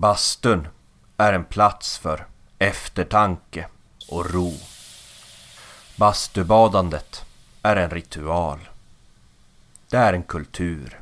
[0.00, 0.68] Bastun
[1.16, 2.26] är en plats för
[2.58, 3.66] eftertanke
[4.10, 4.52] och ro.
[5.96, 7.24] Bastubadandet
[7.62, 8.68] är en ritual.
[9.90, 11.00] Det är en kultur.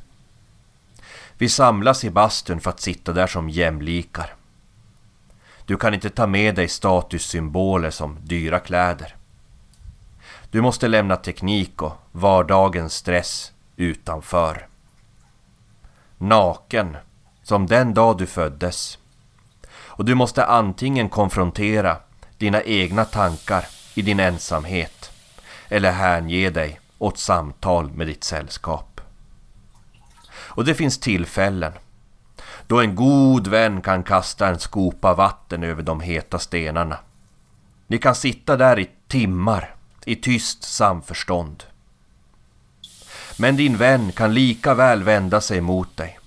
[1.39, 4.35] Vi samlas i bastun för att sitta där som jämlikar.
[5.65, 9.17] Du kan inte ta med dig statussymboler som dyra kläder.
[10.51, 14.69] Du måste lämna teknik och vardagens stress utanför.
[16.19, 16.97] Naken,
[17.47, 18.99] som den dag du föddes.
[19.73, 21.97] Och du måste antingen konfrontera
[22.39, 25.11] dina egna tankar i din ensamhet
[25.69, 29.01] eller hänge dig åt samtal med ditt sällskap.
[30.29, 31.73] Och det finns tillfällen
[32.67, 36.99] då en god vän kan kasta en skopa vatten över de heta stenarna.
[37.87, 41.65] Ni kan sitta där i timmar i tyst samförstånd.
[43.39, 46.19] Men din vän kan lika väl vända sig mot dig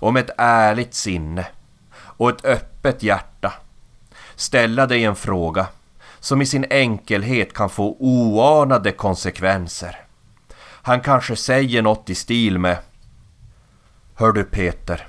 [0.00, 1.46] och med ett ärligt sinne
[1.94, 3.52] och ett öppet hjärta
[4.36, 5.66] ställa dig en fråga
[6.20, 9.96] som i sin enkelhet kan få oanade konsekvenser.
[10.82, 12.78] Han kanske säger något i stil med
[14.14, 15.06] Hör du Peter,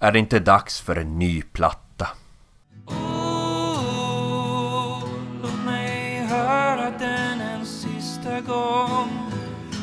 [0.00, 2.08] är det inte dags för en ny platta?
[2.86, 3.44] Oh,
[5.42, 9.10] låt mig höra den en sista gång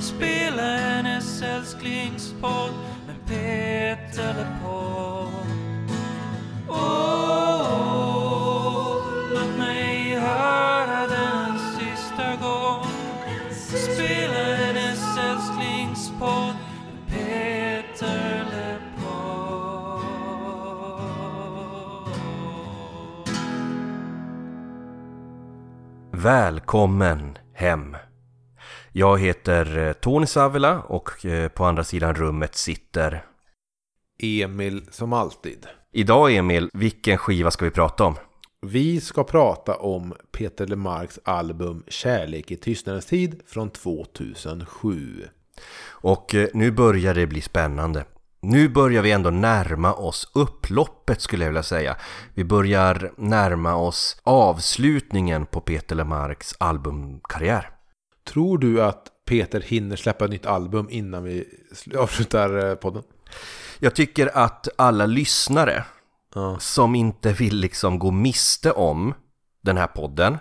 [0.02, 2.81] Spela hennes älsklingspodd
[4.18, 4.48] med Peter
[6.68, 8.14] Oh,
[9.34, 12.86] låt mig höra den en sista gång.
[13.52, 16.56] Spela hennes älsklingspodd
[17.08, 20.06] Peter LePold
[26.12, 27.98] Välkommen hem!
[28.92, 33.24] Jag heter eh, Tony Savila och eh, på andra sidan rummet sitter
[34.22, 35.68] Emil som alltid.
[35.94, 38.16] Idag Emil, vilken skiva ska vi prata om?
[38.62, 45.28] Vi ska prata om Peter Lemarks album Kärlek i tystnadens tid från 2007.
[45.90, 48.06] Och eh, nu börjar det bli spännande.
[48.42, 51.96] Nu börjar vi ändå närma oss upploppet skulle jag vilja säga.
[52.34, 57.70] Vi börjar närma oss avslutningen på Peter Lemarks albumkarriär.
[58.28, 63.04] Tror du att Peter hinner släppa ett nytt album innan vi sl- avslutar eh, podden?
[63.84, 65.84] Jag tycker att alla lyssnare
[66.36, 66.58] Ja.
[66.60, 69.14] som inte vill liksom gå miste om
[69.62, 70.38] den här podden,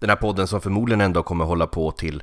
[0.00, 2.22] den här podden som förmodligen ändå kommer hålla på till,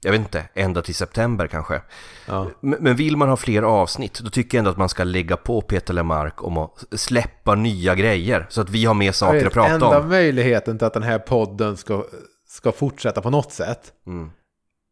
[0.00, 1.82] jag vet inte, ända till september kanske.
[2.26, 2.46] Ja.
[2.60, 5.60] Men vill man ha fler avsnitt, då tycker jag ändå att man ska lägga på
[5.60, 9.74] Peter Lemark om att släppa nya grejer, så att vi har mer saker att prata
[9.74, 10.08] Enda om.
[10.08, 12.04] möjligheten till att den här podden ska,
[12.48, 14.30] ska fortsätta på något sätt Mm.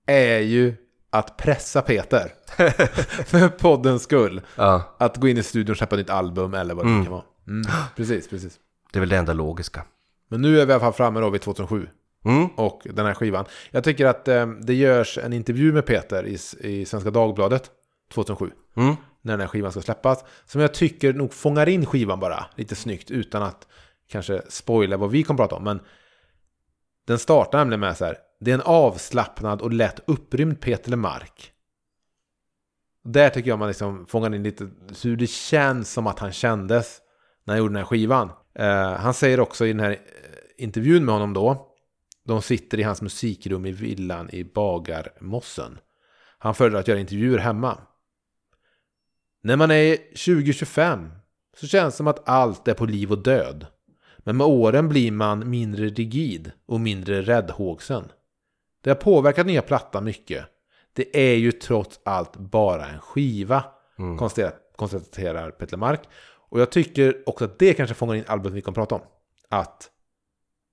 [0.06, 0.76] är ju
[1.11, 2.33] att pressa Peter.
[3.25, 4.41] För poddens skull.
[4.56, 7.05] Ja, Att gå in i studion och släppa nytt album eller vad det Mm.
[7.05, 7.25] kan vara.
[7.49, 7.67] Mm.
[7.97, 8.59] Precis, precis.
[8.93, 9.84] det är väl det enda logiska.
[10.28, 11.89] Men nu är vi i alla fall framme då vid 2007.
[12.25, 12.47] Mm.
[12.47, 13.45] och den här skivan.
[13.71, 17.71] Jag tycker att eh, det görs en intervju med Peter i, i Svenska Dagbladet
[18.15, 18.50] 2007.
[18.77, 18.95] Mm.
[19.22, 20.25] När den här skivan ska släppas.
[20.47, 23.66] Som jag tycker nog fångar in skivan bara lite snyggt utan att
[24.09, 25.65] kanske spoila vad vi kommer prata om.
[25.65, 25.81] Men
[27.06, 28.16] den startar nämligen med så här.
[28.41, 31.52] Det är en avslappnad och lätt upprymd Peter Lemark.
[33.04, 34.70] Där tycker jag man liksom fångar in lite
[35.02, 37.00] hur det känns som att han kändes
[37.44, 38.30] när han gjorde den här skivan.
[38.54, 39.97] Eh, han säger också i den här eh,
[40.64, 41.72] intervjun med honom då.
[42.24, 45.78] De sitter i hans musikrum i villan i Bagarmossen.
[46.38, 47.78] Han föredrar att göra intervjuer hemma.
[49.42, 51.10] När man är 20-25
[51.56, 53.66] så känns det som att allt är på liv och död.
[54.18, 58.08] Men med åren blir man mindre rigid och mindre räddhågsen.
[58.86, 60.44] Det har påverkat nya plattan mycket.
[60.92, 63.64] Det är ju trots allt bara en skiva,
[63.98, 64.19] Mm.
[64.19, 66.00] konstaterar, konstaterar Peter Mark.
[66.50, 69.00] Och jag tycker också att det kanske fångar in albumet vi kommer prata om.
[69.48, 69.91] Att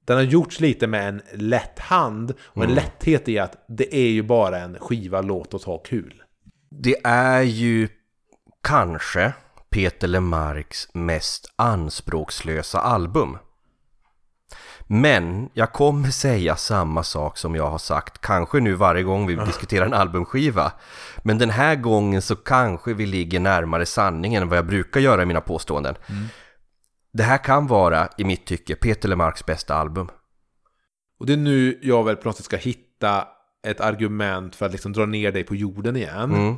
[0.05, 2.75] den har gjorts lite med en lätt hand och en Mm.
[2.75, 6.23] lätthet i att det är ju bara en skiva, låt oss ha kul.
[6.69, 7.87] Det är ju
[8.63, 9.33] kanske
[9.69, 13.37] Peter Lemarks mest anspråkslösa album.
[14.93, 19.35] Men jag kommer säga samma sak som jag har sagt, kanske nu varje gång vi
[19.35, 20.71] diskuterar en albumskiva.
[21.23, 25.23] Men den här gången så kanske vi ligger närmare sanningen än vad jag brukar göra
[25.23, 25.95] i mina påståenden.
[27.13, 30.09] Det här kan vara, i mitt tycke, Peter Lemarks bästa album.
[31.19, 33.27] Och det är nu jag väl på något sätt ska hitta
[33.63, 36.33] ett argument för att liksom dra ner dig på jorden igen.
[36.33, 36.55] Mm.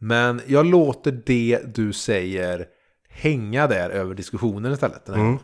[0.00, 2.66] Men jag låter det du säger
[3.20, 5.08] hänga där över diskussionen istället.
[5.08, 5.38] Mm.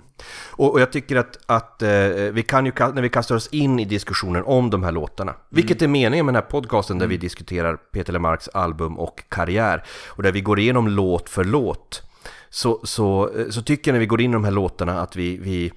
[0.51, 1.89] Och, och jag tycker att, att eh,
[2.33, 5.83] vi kan ju, när vi kastar oss in i diskussionen om de här låtarna, vilket
[5.83, 10.23] är meningen med den här podcasten där vi diskuterar Peter Lemarks album och karriär, och
[10.23, 12.03] där vi går igenom låt för låt,
[12.51, 15.37] så, så, så tycker jag när vi går in i de här låtarna att vi,
[15.37, 15.73] vi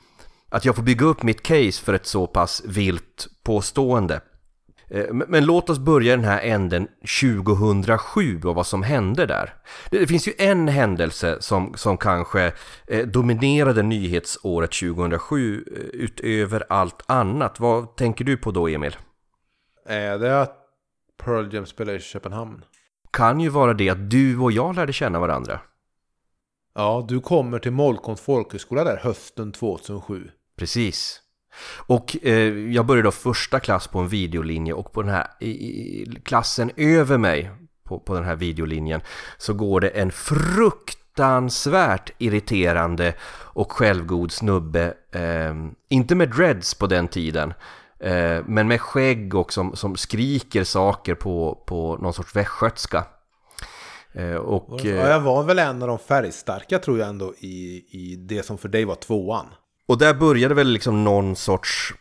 [0.49, 4.21] att jag får bygga upp mitt case för ett så pass vilt påstående.
[4.89, 6.87] Eh, Men, låt oss börja den här änden
[7.21, 9.53] 2007 och vad som hände där.
[9.91, 12.53] Det, finns ju en händelse som, som kanske
[12.87, 17.59] eh, dominerade nyhetsåret 2007 eh, utöver allt annat.
[17.59, 18.97] Vad tänker du på då Emil?
[19.85, 20.57] Är det att
[21.23, 22.65] Pearl Jam spelar i Köpenhamn?
[23.11, 25.59] Kan ju vara det att du och jag lärde känna varandra.
[26.75, 30.31] Ja, du kommer till Molkoms folkhögskola där hösten 2007.
[30.57, 31.21] Precis.
[31.77, 35.49] Och eh, jag började då första klass på en videolinje och på den här i,
[35.49, 37.51] i, klassen över mig
[37.83, 39.01] på, på den här videolinjen
[39.37, 45.55] så går det en fruktansvärt irriterande och självgod snubbe, eh,
[45.89, 47.53] inte med dreads på den tiden,
[47.99, 53.05] eh, men med skägg och som, som skriker saker på, på någon sorts västgötska.
[54.13, 58.15] Eh, och, Ja, jag var väl en av de färgstarka tror jag ändå i, i
[58.15, 59.45] det som för dig var tvåan.
[59.89, 61.93] Och där började väl liksom någon sorts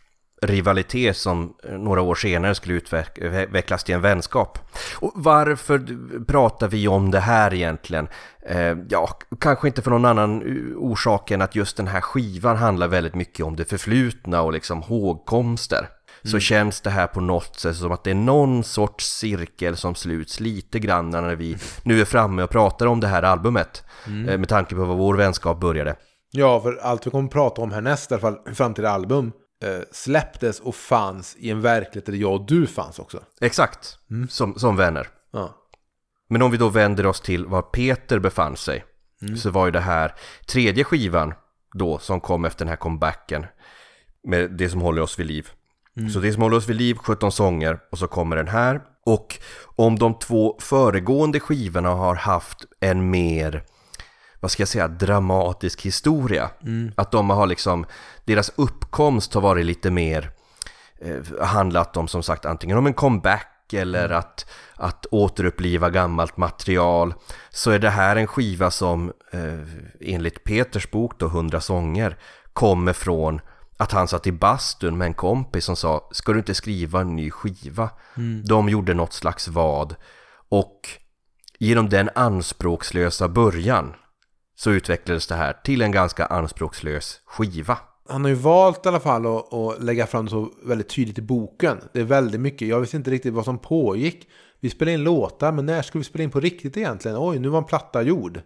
[0.43, 4.59] rivalitet som eh, några år senare skulle utvecklas till en vänskap.
[5.01, 5.87] Och varför
[6.25, 8.09] pratar vi om det här egentligen?
[8.49, 9.09] Eh, ja,
[9.41, 13.15] kanske inte för någon annan eh, orsak än att just den här skivan handlar väldigt
[13.15, 15.89] mycket om det förflutna och liksom hågkomster.
[16.23, 19.95] Så känns det här på något sätt som att det är någon sorts cirkel som
[19.95, 23.85] sluts lite grann när vi nu är framme och pratar om det här albumet.
[24.07, 25.97] Eh, med tanke på vad vår vänskap började.
[26.31, 29.33] Ja, för allt vi kommer att prata om härnäst, i alla fall framtida album,
[29.65, 33.23] eh, släpptes och fanns i en verklighet där jag och du fanns också.
[33.41, 33.99] Exakt,
[34.29, 35.09] som, som vänner.
[35.31, 35.55] Ja.
[36.29, 38.85] Men om vi då vänder oss till var Peter befann sig
[39.37, 40.15] så var ju det här
[40.47, 41.35] tredje skivan
[41.75, 43.47] då som kom efter den här comebacken
[44.23, 45.49] med det som håller oss vid liv.
[46.13, 48.81] Så det som håller oss vid liv, 17 sånger och så kommer den här.
[49.07, 49.39] Och
[49.77, 53.65] om de två föregående skivorna har haft en mer,
[54.41, 56.51] vad ska jag säga, dramatisk historia.
[56.95, 57.87] Att de har liksom,
[58.25, 60.31] deras uppkomst har varit lite mer
[61.01, 67.15] eh, handlat om som sagt antingen om en comeback eller att, att återuppliva gammalt material
[67.51, 69.69] så är det här en skiva som eh,
[70.01, 72.19] enligt Peters bok då 100 sånger
[72.53, 73.41] kommer från
[73.77, 77.17] att han satt i bastun med en kompis som sa ska du inte skriva en
[77.17, 77.91] ny skiva?
[78.45, 79.95] De gjorde något slags vad
[80.49, 80.81] och
[81.59, 83.95] genom den anspråkslösa början
[84.59, 87.79] så utvecklades det här till en ganska anspråkslös skiva.
[88.09, 91.19] Han har ju valt i alla fall att, att lägga fram det så väldigt tydligt
[91.19, 91.79] i boken.
[91.93, 92.69] Det är väldigt mycket.
[92.69, 94.29] Jag visste inte riktigt vad som pågick.
[94.61, 97.17] Vi spelade in låtar, men när skulle vi spela in på riktigt egentligen?
[97.21, 98.41] Oj, nu var en platta gjord.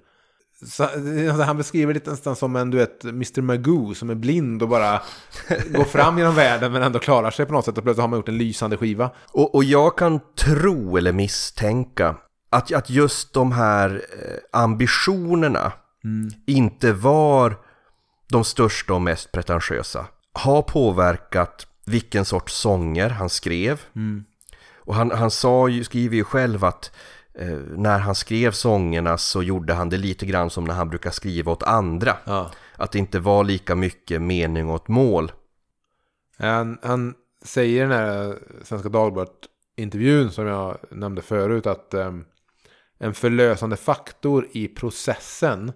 [0.67, 3.41] Så, alltså, han beskriver det nästan som en, du vet, Mr.
[3.41, 5.01] Magoo som är blind och bara
[5.71, 8.19] går fram genom världen men ändå klarar sig på något sätt och plötsligt har man
[8.19, 9.11] gjort en lysande skiva.
[9.33, 12.17] Och, och jag kan tro eller misstänka
[12.51, 14.61] att, att just de här eh,
[16.05, 17.57] ambitionerna inte var
[18.29, 20.07] de största och mest pretentiösa.
[20.33, 23.81] Har påverkat vilken sorts sånger han skrev.
[24.77, 26.93] Och han, han sa ju, skriver ju själv att
[27.35, 31.11] eh, när han skrev sångerna så gjorde han det lite grann som när han brukar
[31.11, 32.17] skriva åt andra.
[32.25, 32.51] Ja.
[32.77, 35.33] Att det inte var lika mycket mening åt mål.
[36.39, 37.15] Han, han
[37.45, 42.25] säger i den här Svenska Dagbladet-intervjun som jag nämnde förut att ehm,
[42.99, 45.73] en förlösande faktor i processen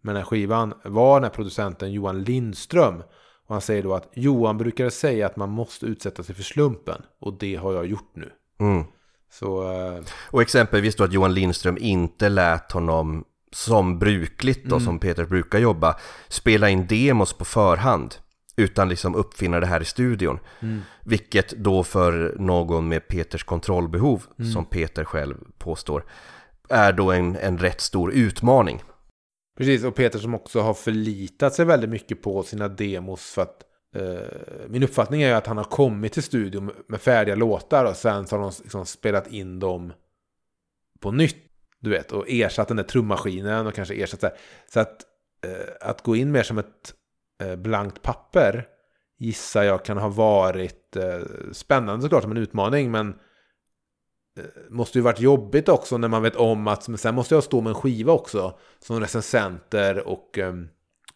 [0.00, 3.02] med den här skivan var den här producenten Johan Lindström.
[3.46, 7.02] Och han säger då att Johan brukade säga att man måste utsätta sig för slumpen
[7.20, 8.30] och det har jag gjort nu.
[8.60, 8.84] Mm.
[9.32, 14.98] Så eh, Och exempelvis då att Johan Lindström inte lät honom som brukligt då, som
[14.98, 15.96] Peter brukar jobba,
[16.28, 18.14] spela in demos på förhand.
[18.56, 20.38] Utan liksom uppfinna det här i studion.
[21.04, 26.04] Vilket då för någon med Peters kontrollbehov, som Peter själv påstår,
[26.68, 28.82] är då en, en rätt stor utmaning.
[29.60, 33.64] Precis, och Peter som också har förlitat sig väldigt mycket på sina demos för att
[33.96, 37.96] eh, min uppfattning är ju att han har kommit till studion med färdiga låtar och
[37.96, 39.92] sen så har de liksom spelat in dem
[41.00, 41.36] på nytt.
[41.80, 44.34] Du vet, och ersatt den där trummaskinen och kanske ersatt det.
[44.72, 45.02] Så att,
[45.46, 46.94] eh, att gå in mer som ett
[47.42, 48.66] eh, blankt papper
[49.18, 51.20] gissar jag kan ha varit eh,
[51.52, 53.14] spännande såklart som en utmaning men eh,
[54.68, 57.60] måste ju varit jobbigt också när man vet om att men sen måste jag stå
[57.60, 60.54] med en skiva också som recensenter och eh,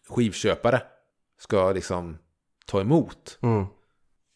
[0.09, 0.81] skivköpare
[1.39, 2.17] ska liksom
[2.65, 3.37] ta emot.
[3.41, 3.65] Mm.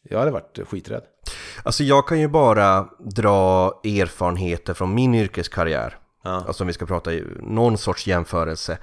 [0.03, 1.03] Jag hade varit skiträdd.
[1.63, 5.97] Alltså jag kan ju bara dra erfarenheter från min yrkeskarriär.
[6.23, 6.29] Ja.
[6.47, 8.77] Alltså om vi ska prata någon sorts jämförelse.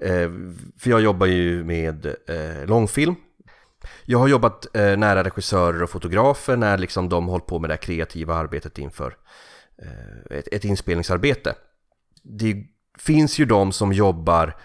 [0.00, 0.30] Eh,
[0.78, 3.14] för jag jobbar ju med eh, långfilm.
[4.10, 7.74] Jag har jobbat eh, nära regissörer och fotografer när liksom de hållit på med det
[7.74, 9.16] här kreativa arbetet inför
[9.82, 11.54] eh, ett, ett inspelningsarbete.
[12.22, 12.64] Det
[12.98, 14.56] finns ju de som jobbar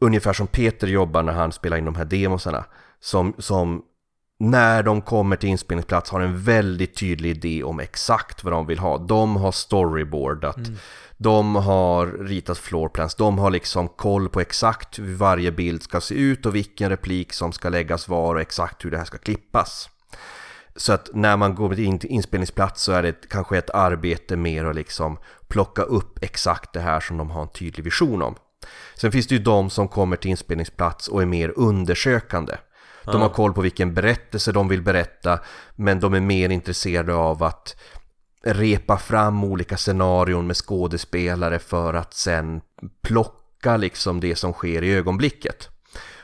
[0.00, 2.64] ungefär som Peter jobbar när han spelar in de här demosarna.
[2.98, 3.82] Som, som
[4.40, 8.78] när de kommer till inspelningsplats har en väldigt tydlig idé om exakt vad de vill
[8.78, 8.98] ha.
[8.98, 10.58] De har storyboardat,
[11.16, 16.14] de har ritat floorplans, de har liksom koll på exakt hur varje bild ska se
[16.14, 19.88] ut och vilken replik som ska läggas var och exakt hur det här ska klippas.
[20.76, 24.64] Så att när man går in till inspelningsplats så är det kanske ett arbete mer
[24.64, 25.18] att liksom
[25.48, 28.34] plocka upp exakt det här som de har en tydlig vision om.
[28.94, 32.56] Sen finns det ju de som kommer till inspelningsplats och är mer undersökande.
[33.12, 35.38] De har koll på vilken berättelse de vill berätta
[35.76, 37.76] men de är mer intresserade av att
[38.44, 42.60] repa fram olika scenarion med skådespelare för att sen
[43.02, 45.68] plocka liksom det som sker i ögonblicket.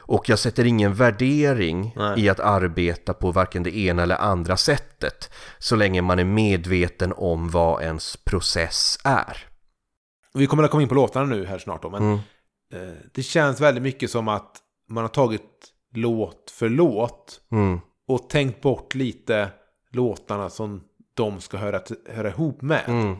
[0.08, 2.20] Och jag sätter ingen värdering Nej.
[2.20, 7.12] i att arbeta på varken det ena eller andra sättet så länge man är medveten
[7.16, 9.46] om vad ens process är.
[10.34, 12.18] Vi kommer att komma in på låtarna nu här snart då, men Mm.
[12.88, 14.56] eh, det känns väldigt mycket som att
[14.88, 15.42] man har tagit
[15.94, 17.80] låt för låt Mm.
[18.08, 19.48] och tänkt bort lite
[19.92, 20.82] låtarna som
[21.14, 22.84] de ska höra, höra ihop med.
[22.88, 23.16] Mm.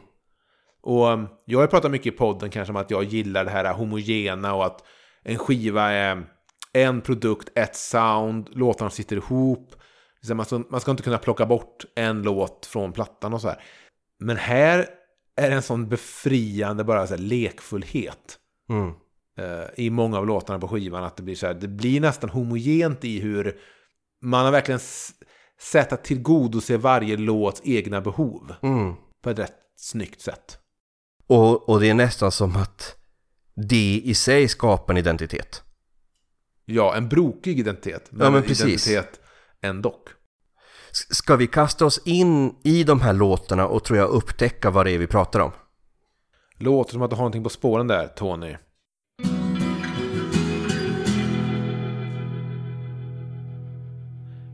[0.82, 3.74] Och um, jag har pratat mycket i podden kanske om att jag gillar det här
[3.74, 4.84] homogena och att
[5.22, 6.26] en skiva är
[6.72, 9.74] en produkt, ett sound, låtarna sitter ihop.
[10.70, 13.62] Man ska, inte kunna plocka bort en låt från plattan och så här.
[14.18, 14.86] Men här
[15.36, 18.92] är det en sån befriande bara så lekfullhet Mm.
[19.36, 21.04] Eh, i många av låtarna på skivan.
[21.04, 23.58] Att det blir så här, det blir nästan homogent i hur
[24.22, 24.80] man har verkligen
[25.60, 28.94] sett att tillgodose varje låts egna behov Mm.
[29.22, 30.58] på ett rätt snyggt sätt.
[31.26, 32.96] Och, och det är nästan som att
[33.68, 35.62] det i sig skapar en identitet.
[36.64, 38.06] Ja, en brokig identitet.
[38.10, 38.88] Men, Ja, men en precis.
[38.88, 39.20] identitet.
[40.90, 44.86] S- Ska vi kasta oss in i de här låtarna och tror jag upptäcka vad
[44.86, 45.52] det är vi pratar om?
[46.58, 48.56] Låter som att du har någonting på spåren där, Tony.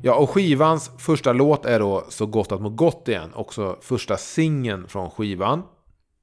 [0.04, 3.34] Ja, och skivans första låt är då Så gott att må gott igen.
[3.34, 5.62] Också första singeln från skivan.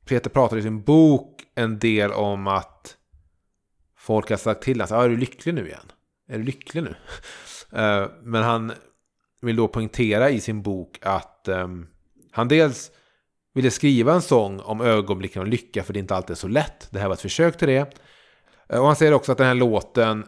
[0.05, 2.95] Peter pratar i sin bok en del om att
[3.97, 5.91] folk har sagt till honom, ah, är du lycklig nu igen?
[6.29, 6.95] Är du lycklig nu?
[7.71, 8.71] Eh, men han
[9.41, 11.87] vill då poängtera i sin bok att ehm,
[12.31, 12.91] han dels
[13.53, 16.87] ville skriva en sång om ögonblicken av lycka för det är inte alltid så lätt.
[16.91, 17.93] Det här var ett försök till det.
[18.69, 20.25] Eh, och han säger också att den här låten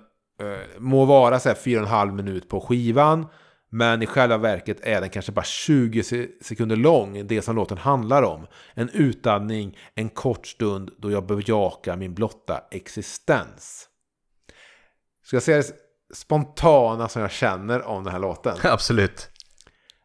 [0.79, 3.27] må vara så här fyra och en halv minut på skivan.
[3.73, 7.77] Men i själva verket är den kanske bara 20 se- sekunder lång, det som låten
[7.77, 8.47] handlar om.
[8.73, 13.87] En utandning, en kort stund då jag bejakar min blotta existens.
[15.23, 15.73] Ska jag säga det
[16.15, 18.57] spontana som jag känner om den här låten?
[18.63, 19.29] Absolut.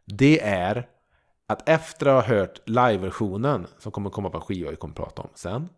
[0.04, 0.88] Det är
[1.48, 5.22] att efter att ha hört live-versionen som kommer komma på en skiva vi kommer prata
[5.22, 5.68] om sen.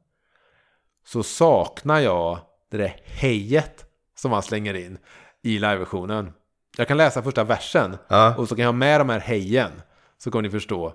[1.04, 2.38] Så saknar jag
[2.70, 3.84] det där hejet
[4.18, 4.98] som han slänger in
[5.42, 6.32] i live-versionen.
[6.76, 8.34] Jag kan läsa första versen Ja.
[8.36, 9.70] och så kan jag ha med de här hejen.
[10.18, 10.94] Så kommer ni förstå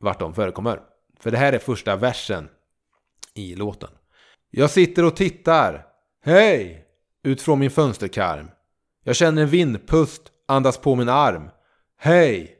[0.00, 0.80] vart de förekommer.
[1.20, 2.48] För det här är första versen
[3.34, 3.90] i låten.
[4.50, 5.86] Jag sitter och tittar.
[6.24, 6.84] Hej!
[7.22, 8.50] Ut från min fönsterkarm.
[9.04, 11.50] Jag känner en vindpust andas på min arm.
[11.98, 12.54] Hej!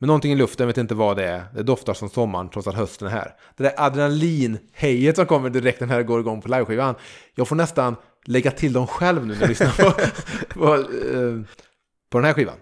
[0.00, 1.44] Men någonting i luften vet inte vad det är.
[1.54, 3.34] Det doftar som sommaren trots att hösten är här.
[3.56, 6.94] Det där adrenalinhejet som kommer direkt när det går igång på liveskivan.
[7.34, 9.90] Jag får nästan lägga till dem själv nu när jag lyssnar på,
[10.60, 11.40] på, eh,
[12.10, 12.56] på den här skivan.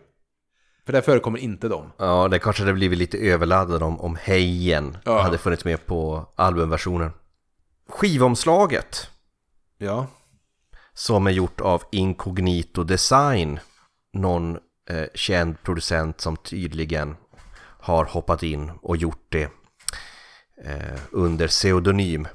[0.87, 1.93] För där förekommer inte dem.
[1.99, 5.23] Ja, det kanske hade blivit lite överladdad om, om Hejen Ja.
[5.23, 7.11] hade funnits med på albumversionen.
[7.89, 9.09] Skivomslaget
[9.79, 10.07] Ja.
[10.93, 13.61] som är gjort av Incognito Design,
[14.13, 14.59] någon
[14.91, 17.17] eh, känd producent som tydligen
[17.81, 19.51] har hoppat in och gjort det
[20.65, 22.29] eh, under pseudonym.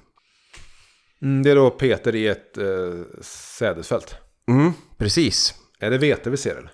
[1.21, 2.65] Mm, det är då Peter i ett eh,
[3.21, 4.15] sädesfält.
[4.49, 5.55] Mm, precis.
[5.79, 6.71] Är det vete vi ser eller?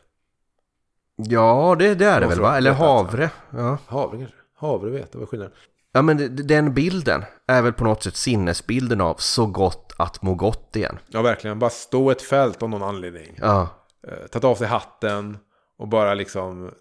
[1.16, 2.58] Ja, det, det är det väl va?
[2.58, 2.86] Eller alltså.
[2.86, 3.30] havre.
[3.50, 3.78] Ja.
[3.88, 4.36] Havre kanske?
[4.56, 5.54] Havre vete, vad är skillnaden?
[5.96, 10.22] ja, men det- den bilden är väl på något sätt sinnesbilden av så gott att
[10.22, 11.00] må gott igen.
[11.08, 11.60] Ja, verkligen.
[11.60, 13.38] Bara stå ett fält av någon anledning.
[13.42, 13.68] Ja,
[14.08, 15.38] Eh, tagit av sig hatten
[15.78, 16.72] och bara liksom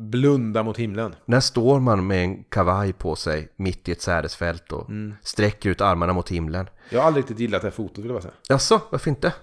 [0.00, 1.14] blunda mot himlen.
[1.24, 5.14] När står man med en kavaj på sig mitt i ett sädesfält och Mm.
[5.22, 6.68] sträcker ut armarna mot himlen?
[6.90, 8.34] Jag har aldrig riktigt gillat det här fotot vill jag bara säga.
[8.48, 9.34] Jaså, varför inte?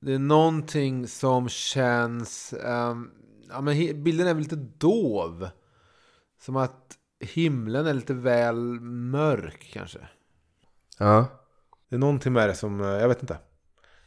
[0.00, 2.52] Det är någonting som känns...
[2.52, 3.10] ehm,
[3.48, 5.48] ja, men bilden är väl lite dov.
[6.40, 9.98] Som att himlen är lite väl mörk kanske.
[10.98, 11.26] Ja,
[11.88, 12.80] Det är någonting med det som...
[12.80, 13.38] eh, Jag vet inte.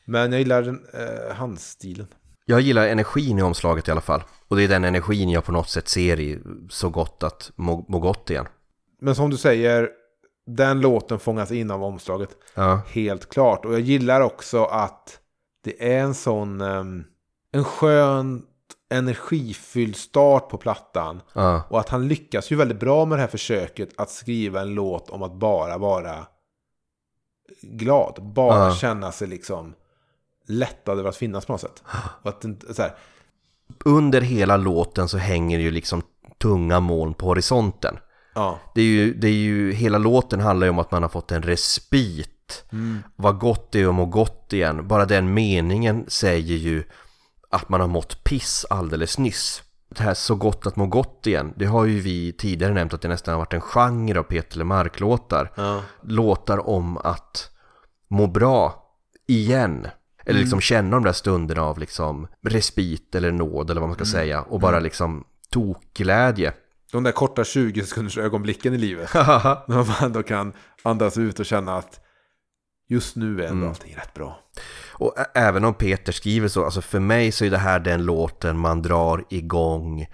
[0.06, 2.08] Men jag gillar den, eh, handstilen.
[2.50, 4.24] Jag gillar energin i omslaget i alla fall.
[4.48, 6.40] Och det är den energin jag på något sätt ser i
[6.70, 8.48] så gott att må, må gott igen.
[9.02, 9.90] Men som du säger,
[10.48, 12.30] den låten fångas in av omslaget.
[12.54, 12.82] Ja.
[12.88, 13.66] Helt klart.
[13.66, 15.20] Och jag gillar också att
[15.64, 16.62] det är en sån...
[16.62, 17.04] ehm,
[17.52, 18.42] en skön
[18.90, 21.22] energifylld start på plattan.
[21.34, 21.64] Ja.
[21.70, 25.10] Och att han lyckas ju väldigt bra med det här försöket att skriva en låt
[25.10, 26.26] om att bara vara
[27.62, 28.34] glad.
[28.36, 28.74] Bara Ja.
[28.76, 29.74] känna sig liksom
[30.50, 31.84] lättad över att finnas på något sätt.
[32.22, 32.96] Och att, så här,
[33.86, 36.02] Under hela låten så hänger ju liksom
[36.38, 37.98] tunga moln på horisonten.
[38.36, 38.60] ja.
[38.76, 41.32] Det är ju, det är ju, hela låten handlar ju om att man har fått
[41.32, 42.66] en respit.
[43.16, 44.88] Vad gott det är att må gott igen.
[44.88, 46.84] Bara den meningen säger ju
[47.50, 49.64] att man har mått piss alldeles nyss.
[49.90, 53.02] Det här så gott att må gott igen, det har ju vi tidigare nämnt att
[53.02, 55.52] det nästan har varit en genre av Peter LeMarc-låtar.
[55.56, 55.82] Ja.
[56.04, 57.50] Låtar om att
[58.08, 58.84] må bra
[59.28, 59.88] igen.
[60.26, 64.06] Eller liksom känna de där stunderna av liksom respit eller nåd eller vad man ska
[64.06, 64.42] säga.
[64.42, 66.54] Och bara liksom tokglädje.
[66.92, 69.14] De där korta 20 sekunders ögonblicken i livet.
[69.14, 72.00] När man ändå kan andas ut och känna att
[72.90, 74.40] just nu är ändå allting rätt bra.
[74.92, 78.60] Och även om Peter skriver så, alltså för mig så är det här den låten
[78.60, 80.08] man drar igång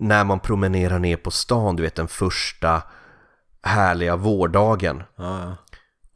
[0.00, 2.82] när man promenerar ner på stan, du vet den första
[3.62, 5.02] härliga vårdagen.
[5.16, 5.56] Ja, ja.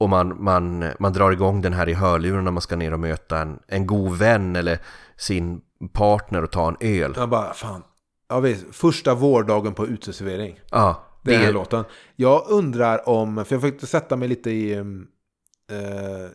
[0.02, 3.00] Och man, man, man drar igång den här i hörluren när man ska ner och
[3.00, 4.78] möta en, en god vän eller
[5.16, 5.61] sin
[5.92, 7.12] partner och ta en öl.
[7.16, 7.82] Jag bara, fan.
[8.28, 8.64] Ja, visst.
[8.73, 10.61] Första vårdagen på uteservering.
[10.71, 11.85] Ja, Den här det, låten.
[12.16, 14.85] Jag undrar om, för jag försökte sätta mig lite i, eh,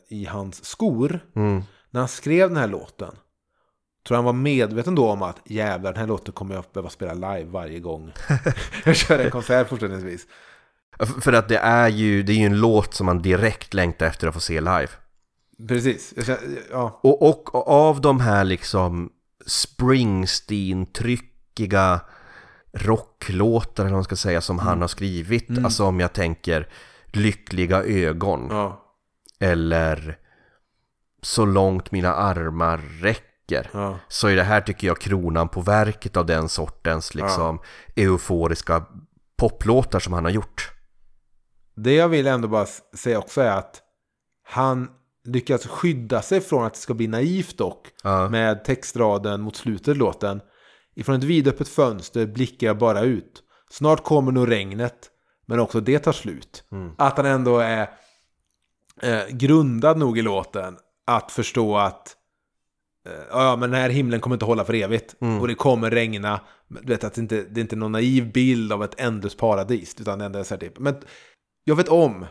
[0.09, 1.19] i hans skor.
[1.35, 3.15] mm, När han skrev den här låten.
[4.07, 7.13] Tror han var medveten då om att jävlar den här låten kommer jag behöva spela
[7.13, 8.11] live varje gång.
[8.85, 10.27] jag kör en konsert fortsättningsvis.
[11.21, 14.27] För att det är ju, det är ju en låt som man direkt längtar efter
[14.27, 14.87] att få se live.
[15.67, 16.13] Precis.
[16.71, 16.99] Ja.
[17.03, 19.09] Och, och, och av de här liksom
[19.45, 21.99] Springsteen-tryckiga
[22.73, 25.47] rocklåtar eller vad man ska säga som han har skrivit.
[25.63, 26.67] Alltså om jag tänker
[27.05, 28.83] Lyckliga ögon Ja.
[29.39, 30.17] eller
[31.21, 33.69] Så långt mina armar räcker.
[33.73, 33.99] Ja.
[34.07, 37.59] Så är det här tycker jag kronan på verket av den sortens liksom
[37.95, 38.85] euforiska
[39.37, 40.71] poplåtar som han har gjort.
[41.77, 43.81] Det jag vill ändå bara säga också är att
[44.43, 44.89] han
[45.23, 47.87] lyckas skydda sig från att det ska bli naivt dock.
[48.03, 48.29] Ja.
[48.29, 50.41] Med textraden mot slutet av låten.
[50.95, 53.43] Ifrån ett vidöppet fönster blickar jag bara ut.
[53.69, 55.11] Snart kommer nog regnet.
[55.45, 56.63] Men också det tar slut.
[56.97, 57.89] Att han ändå är
[59.01, 60.77] eh, grundad nog i låten.
[61.05, 62.15] Att förstå att
[63.07, 65.15] eh, ja, men den här himlen kommer inte hålla för evigt.
[65.41, 66.39] Och det kommer regna.
[66.67, 69.95] Du vet att det inte det är inte någon naiv bild av ett ändlöst paradis.
[69.99, 70.79] Utan det är så här typ.
[70.79, 70.95] Men
[71.67, 72.25] jag vet om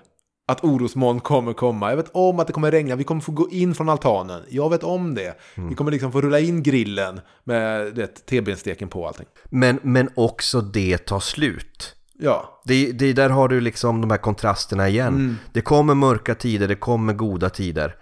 [0.49, 1.91] att orosmoln kommer komma.
[1.91, 2.97] Jag vet om att det kommer regna.
[2.97, 4.43] Vi kommer få gå in från altanen.
[4.49, 5.39] Jag vet om det.
[5.55, 9.27] Vi kommer liksom få rulla in grillen med T-bensteken på allting.
[9.51, 11.95] Men, men också det tar slut.
[12.19, 15.15] Ja, Det, det där har du liksom de här kontrasterna igen.
[15.15, 15.37] Mm.
[15.53, 17.97] Det kommer mörka tider, det kommer goda tider.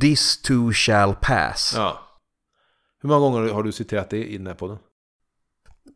[0.00, 1.74] This too shall pass.
[1.76, 1.98] ja.
[3.02, 4.78] Hur många gånger har du citerat det i den här podden?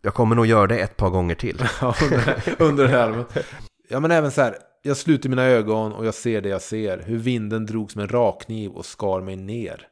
[0.03, 1.63] Jag kommer nog göra det ett par gånger till.
[2.03, 3.25] Under, under det här.
[3.89, 4.59] Ja, men även så här.
[4.83, 6.99] Jag sluter mina ögon och jag ser det jag ser.
[6.99, 9.89] Hur vinden drog som en rakkniv och skar mig ner.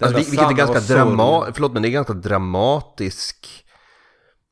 [0.00, 0.98] Alltså, vilket är ganska var sorg.
[0.98, 3.64] drama förlåt men det är ganska dramatisk.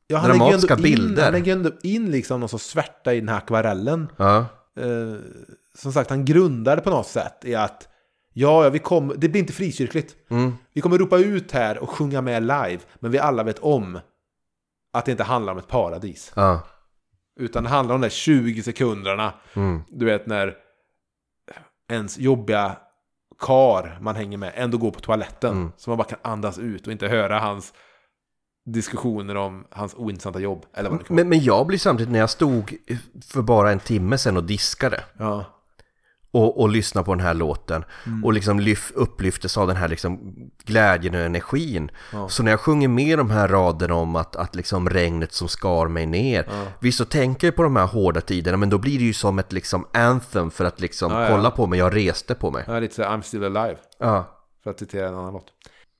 [0.07, 1.23] Ja, han lägger dramatiska in, bilder.
[1.23, 4.07] Han lägger ändå in liksom någon sorts svärta i den här akvarellen.
[4.17, 4.37] Ja.
[4.79, 5.15] Eh,
[5.75, 7.87] som sagt, han grundar det på något sätt i att
[8.33, 10.15] ja, ja vi kommer, det blir inte frikyrkligt.
[10.29, 10.53] Mm.
[10.73, 13.99] Vi kommer ropa ut här och sjunga med live, men vi alla vet om
[14.93, 16.31] att det inte handlar om ett paradis.
[16.35, 16.61] Ja.
[17.37, 19.33] Utan det handlar om de där 20 sekunderna.
[19.53, 19.81] Mm.
[19.89, 20.55] Du vet när
[21.89, 22.77] ens jobbiga
[23.39, 25.51] kar man hänger med ändå går på toaletten.
[25.51, 25.71] Mm.
[25.77, 27.73] Så man bara kan andas ut och inte höra hans
[28.65, 30.65] diskussioner om hans ointressanta jobb.
[30.73, 31.15] Eller vad det kan.
[31.15, 32.75] Men, men jag blir samtidigt när jag stod
[33.27, 35.45] för bara en timme sedan och diskade Ja.
[36.37, 38.25] Och, och lyssnade på den här låten Mm.
[38.25, 40.33] och liksom lyf, upplyftes av den här liksom
[40.65, 41.91] glädjen och energin.
[42.13, 42.29] Ja.
[42.29, 45.87] Så när jag sjunger med de här raderna om att, att liksom regnet som skar
[45.87, 46.45] mig ner.
[46.49, 46.63] Ja.
[46.79, 49.39] Visst så tänker jag på de här hårda tiderna men då blir det ju som
[49.39, 51.27] ett liksom anthem för att liksom Ja, ja.
[51.29, 52.63] kolla på mig, jag reste på mig.
[52.67, 53.77] Ja, lite så I'm still alive.
[53.99, 54.25] Ja.
[54.63, 55.45] För att citera en annan låt.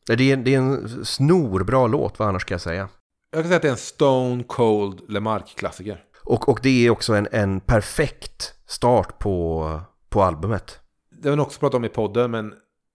[0.07, 2.89] Det är, det är en snorbra låt, vad annars ska jag säga?
[3.31, 5.97] Jag kan säga att det är en Stone Cold LeMarc-klassiker.
[6.23, 10.79] Och, och det är också en, en perfekt start på, på albumet.
[11.21, 12.53] Det har vi också pratat om i podden, men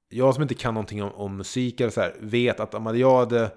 [0.08, 3.18] jag som inte kan någonting om, om musik eller så här, vet att om jag
[3.18, 3.50] hade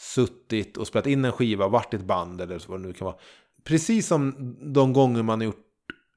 [0.00, 2.92] suttit och spelat in en skiva, varit i ett band eller så vad det nu
[2.92, 3.16] kan vara.
[3.64, 5.64] Precis som de gånger man har gjort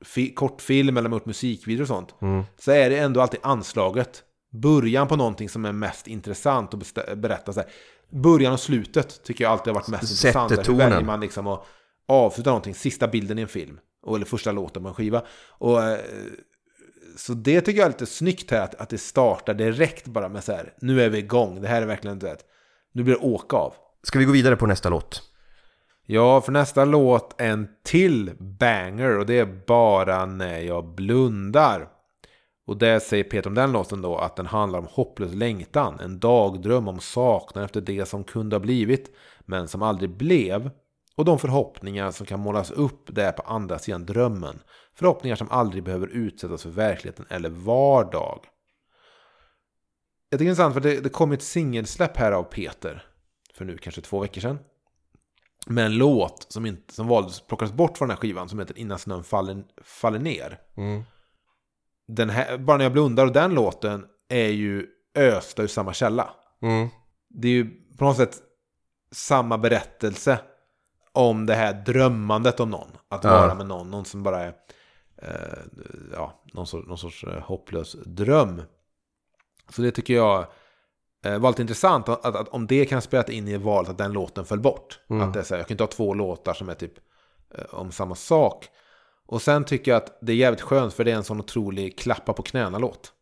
[0.05, 2.15] fi- kortfilm eller man gjort musikvideo och sånt.
[2.21, 2.43] Mm.
[2.59, 4.23] Så är det ändå alltid anslaget.
[4.51, 7.53] Början på någonting som är mest intressant att berätta.
[7.53, 7.69] Så här.
[8.09, 10.51] Början och slutet tycker jag alltid har varit mest Sätter intressant.
[10.51, 10.77] Hur tonen.
[10.89, 11.65] väljer man liksom att
[12.07, 12.73] avsluta någonting?
[12.73, 13.79] Sista bilden i en film.
[14.15, 15.23] Eller första låten på en skiva.
[15.49, 15.99] Och, eh,
[17.19, 20.43] så det tycker jag är lite snyggt här, att, att det startar direkt bara med
[20.43, 22.45] så här, nu är vi igång, det här är verkligen, du vet,
[22.91, 23.73] nu blir det åka av.
[24.03, 25.23] Ska vi gå vidare på nästa låt?
[26.05, 31.87] Ja, för nästa låt en till banger och det är bara när jag blundar.
[32.67, 36.19] Och det säger Peter om den låten då att den handlar om hopplös längtan, en
[36.19, 40.71] dagdröm om saknad efter det som kunde ha blivit, men som aldrig blev.
[41.19, 44.59] Och de förhoppningar som kan målas upp där på andra sidan drömmen.
[44.95, 48.39] Förhoppningar som aldrig behöver utsättas för verkligheten eller vardag.
[50.29, 53.05] Jag tycker det är intressant för det, det kom ett singelsläpp här av Peter.
[53.53, 54.59] För nu kanske två veckor sedan.
[55.67, 58.77] Med en låt som, inte, som valdes, plockades bort från den här skivan som heter
[58.77, 60.59] Innan snön faller, faller ner.
[62.07, 66.29] Den här, bara när jag blundar och den låten är ju östa ur samma källa.
[66.61, 66.87] Mm.
[67.29, 68.37] Det är ju på något sätt
[69.11, 70.39] samma berättelse
[71.13, 72.89] om det här drömmandet om någon.
[73.09, 73.29] Att Ja.
[73.29, 74.53] vara med någon, någon som bara är
[75.21, 75.59] eh,
[76.13, 78.61] ja, någon, sorts, någon sorts eh, hopplös dröm.
[79.69, 80.45] Så det tycker jag
[81.25, 82.09] eh, var lite intressant.
[82.09, 84.99] Att, att, att om det kan spela in i valet att den låten föll bort.
[85.23, 86.93] Att det är så här, jag kan inte ha två låtar som är typ
[87.55, 88.67] eh, om samma sak.
[89.27, 91.99] Och sen tycker jag att det är jävligt skönt för det är en sån otrolig
[91.99, 93.13] klappa på knäna-låt.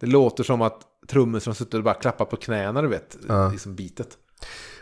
[0.00, 3.48] Det låter som att trummisen har suttit och bara klappat på knäna, du vet, Ja.
[3.48, 4.18] liksom bitet.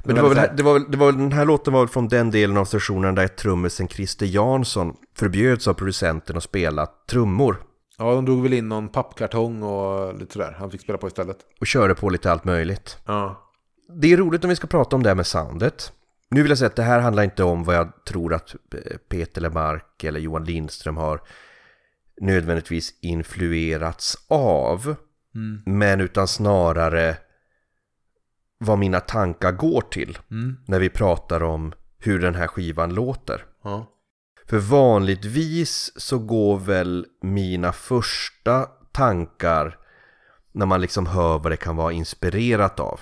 [0.05, 2.09] Men det var, väl, det, var, väl- det var väl, den här låten var från
[2.09, 7.57] den delen av sessionen där trummisen Christer Jansson förbjöds av producenten att spela trummor.
[7.99, 10.57] Ja, de drog väl in någon pappkartong och lite sådär.
[10.59, 11.37] Han fick spela på istället.
[11.61, 12.99] Och körde på lite allt möjligt.
[13.07, 13.51] Ja.
[14.01, 15.93] Det är roligt om vi ska prata om det här med soundet.
[16.31, 18.97] Nu vill jag säga att det här handlar inte om vad jag tror att eh,
[19.09, 21.21] Peter Lemark eller Johan Lindström har
[22.21, 24.95] nödvändigtvis influerats av.
[25.67, 27.17] Men utan snarare
[28.59, 30.19] vad mina tankar går till
[30.67, 33.45] när vi pratar om hur den här skivan låter.
[33.65, 33.91] Ja.
[34.47, 39.79] För vanligtvis så går väl mina första tankar
[40.53, 43.01] när man liksom hör vad det kan vara inspirerat av.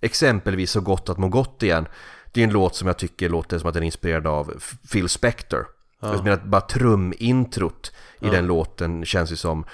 [0.00, 1.86] Exempelvis Så gott att må gott igen.
[2.32, 5.08] Det är en låt som jag tycker låter som att den är inspirerad av Phil
[5.08, 5.66] Spector.
[6.00, 9.64] Jag menar bara trumintrot i den låten känns ju som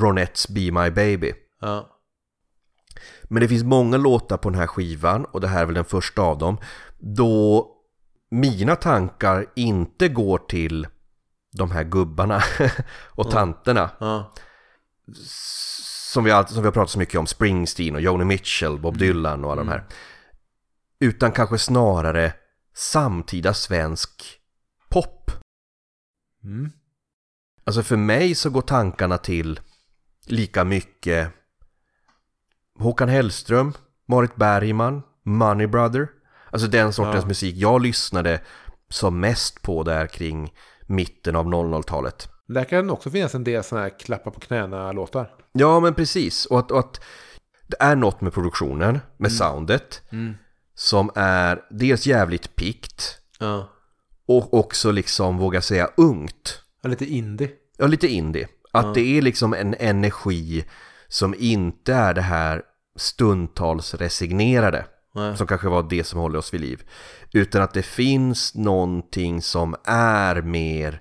[0.00, 1.32] Ronettes Be My Baby.
[1.60, 1.97] Ja.
[3.22, 5.84] Men det finns många låtar på den här skivan och det här är väl den
[5.84, 6.58] första av dem.
[6.98, 7.68] Då
[8.30, 10.86] mina tankar inte går till
[11.52, 12.42] de här gubbarna
[13.06, 13.90] och tanterna.
[14.00, 14.32] Ja.
[16.12, 18.98] Som vi, alltid, som vi har pratat så mycket om, Springsteen och Joni Mitchell, Bob
[18.98, 19.84] Dylan och alla de här.
[21.00, 22.32] Utan kanske snarare
[22.74, 24.40] samtida svensk
[24.88, 25.30] pop.
[26.44, 26.72] Mm.
[27.64, 29.60] Alltså för mig så går tankarna till
[30.26, 31.32] lika mycket
[32.78, 33.72] Håkan Hellström,
[34.08, 36.08] Marit Bergman, Money Brother.
[36.50, 37.28] Alltså den sortens Ja.
[37.28, 38.40] musik jag lyssnade
[38.90, 40.52] som mest på där kring
[40.86, 42.28] mitten av 00-talet.
[42.48, 45.30] Där kan det också finnas en del sådana här klappa på knäna-låtar.
[45.52, 47.00] Ja men precis, och att, och att
[47.66, 50.02] det är något med produktionen, med soundet
[50.74, 53.68] som är dels jävligt pikt Ja.
[54.28, 56.62] och också liksom, våga säga, ungt.
[56.82, 57.50] Ja, Lite indie.
[57.78, 58.48] Ja, lite indie.
[58.72, 60.64] Att det är liksom en energi
[61.08, 62.62] som inte är det här
[62.98, 64.86] stundtals resignerade.
[65.14, 65.36] Nej.
[65.36, 66.82] Som kanske var det som håller oss vid liv.
[67.32, 71.00] Utan att det finns någonting som är mer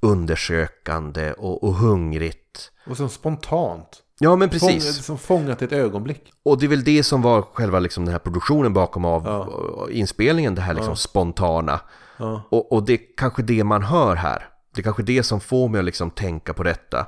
[0.00, 2.70] undersökande och, och hungrigt.
[2.86, 4.02] Och som spontant.
[4.20, 5.04] Ja men Fång, precis.
[5.04, 6.32] som fångat ett ögonblick.
[6.44, 9.88] Och det är väl det som var själva liksom den här produktionen bakom av Ja.
[9.90, 10.54] inspelningen.
[10.54, 11.80] Det här liksom spontana.
[12.16, 12.42] Ja.
[12.50, 14.48] Och, och det är kanske det man hör här.
[14.74, 17.06] Det är kanske det som får mig att liksom tänka på detta.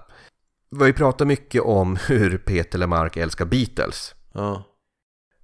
[0.71, 4.15] Vi har ju pratat mycket om hur Peter Lemark älskar Beatles.
[4.33, 4.63] Ja.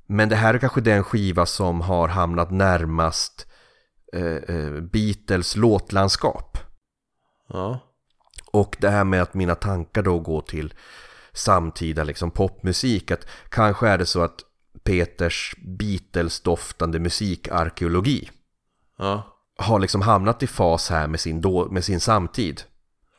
[0.07, 3.47] Men det här är kanske den skiva som har hamnat närmast
[4.13, 6.59] eh, eh, Beatles låtlandskap.
[7.49, 7.81] Ja.
[8.53, 10.75] Och det här med att mina tankar då går till
[11.33, 13.11] samtida liksom popmusik.
[13.11, 14.41] Att kanske är det så att
[14.85, 18.31] Peters Beatles-doftande musikarkeologi
[18.99, 19.23] Ja.
[19.59, 22.63] har liksom hamnat i fas här med sin, då, med sin samtid.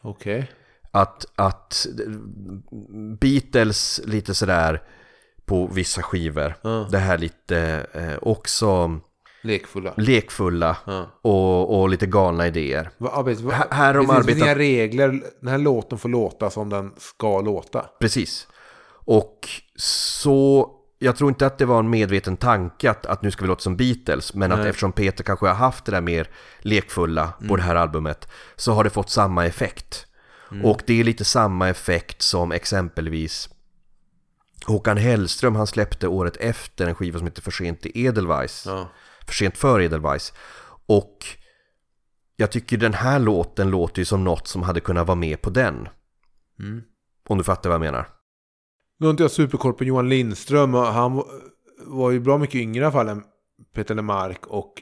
[0.01, 0.51] Okej.
[0.91, 1.87] Att, att
[3.19, 4.83] Beatles lite sådär
[5.47, 6.53] på vissa skivor.
[6.61, 6.87] Ja.
[6.91, 8.99] Det här lite eh, också
[9.41, 9.93] Lekfulla.
[9.97, 11.07] lekfulla Ja.
[11.21, 12.89] och, och lite galna idéer.
[12.97, 15.21] Va, arbet, va, Här- här de arbetat- inga regler.
[15.41, 17.85] Den här låten får låta som den ska låta.
[17.99, 18.47] Precis.
[18.89, 23.41] Och så, jag tror inte att det var en medveten tanke att, att nu ska
[23.41, 24.67] vi låta som Beatles, men att Nej.
[24.69, 26.27] eftersom Peter kanske har haft det där mer
[26.59, 30.03] lekfulla på det här albumet, så har det fått samma effekt.
[30.63, 33.49] Och det är lite samma effekt som exempelvis
[34.65, 38.63] Håkan Hellström, han släppte året efter en skiva som heter För sent i Edelweiss.
[38.65, 38.89] Ja.
[39.25, 40.33] För sent för Edelweiss.
[40.85, 41.25] Och
[42.35, 45.49] jag tycker den här låten låter ju som något som hade kunnat vara med på
[45.49, 45.89] den.
[46.59, 46.81] Mm.
[47.29, 48.09] Om du fattar vad jag menar.
[48.99, 50.75] Nu har inte jag superkoll på Johan Lindström.
[50.75, 51.23] och Han
[51.85, 53.23] var- ju bra mycket yngre i alla fall än
[53.73, 54.47] Peter Lemark.
[54.47, 54.73] Och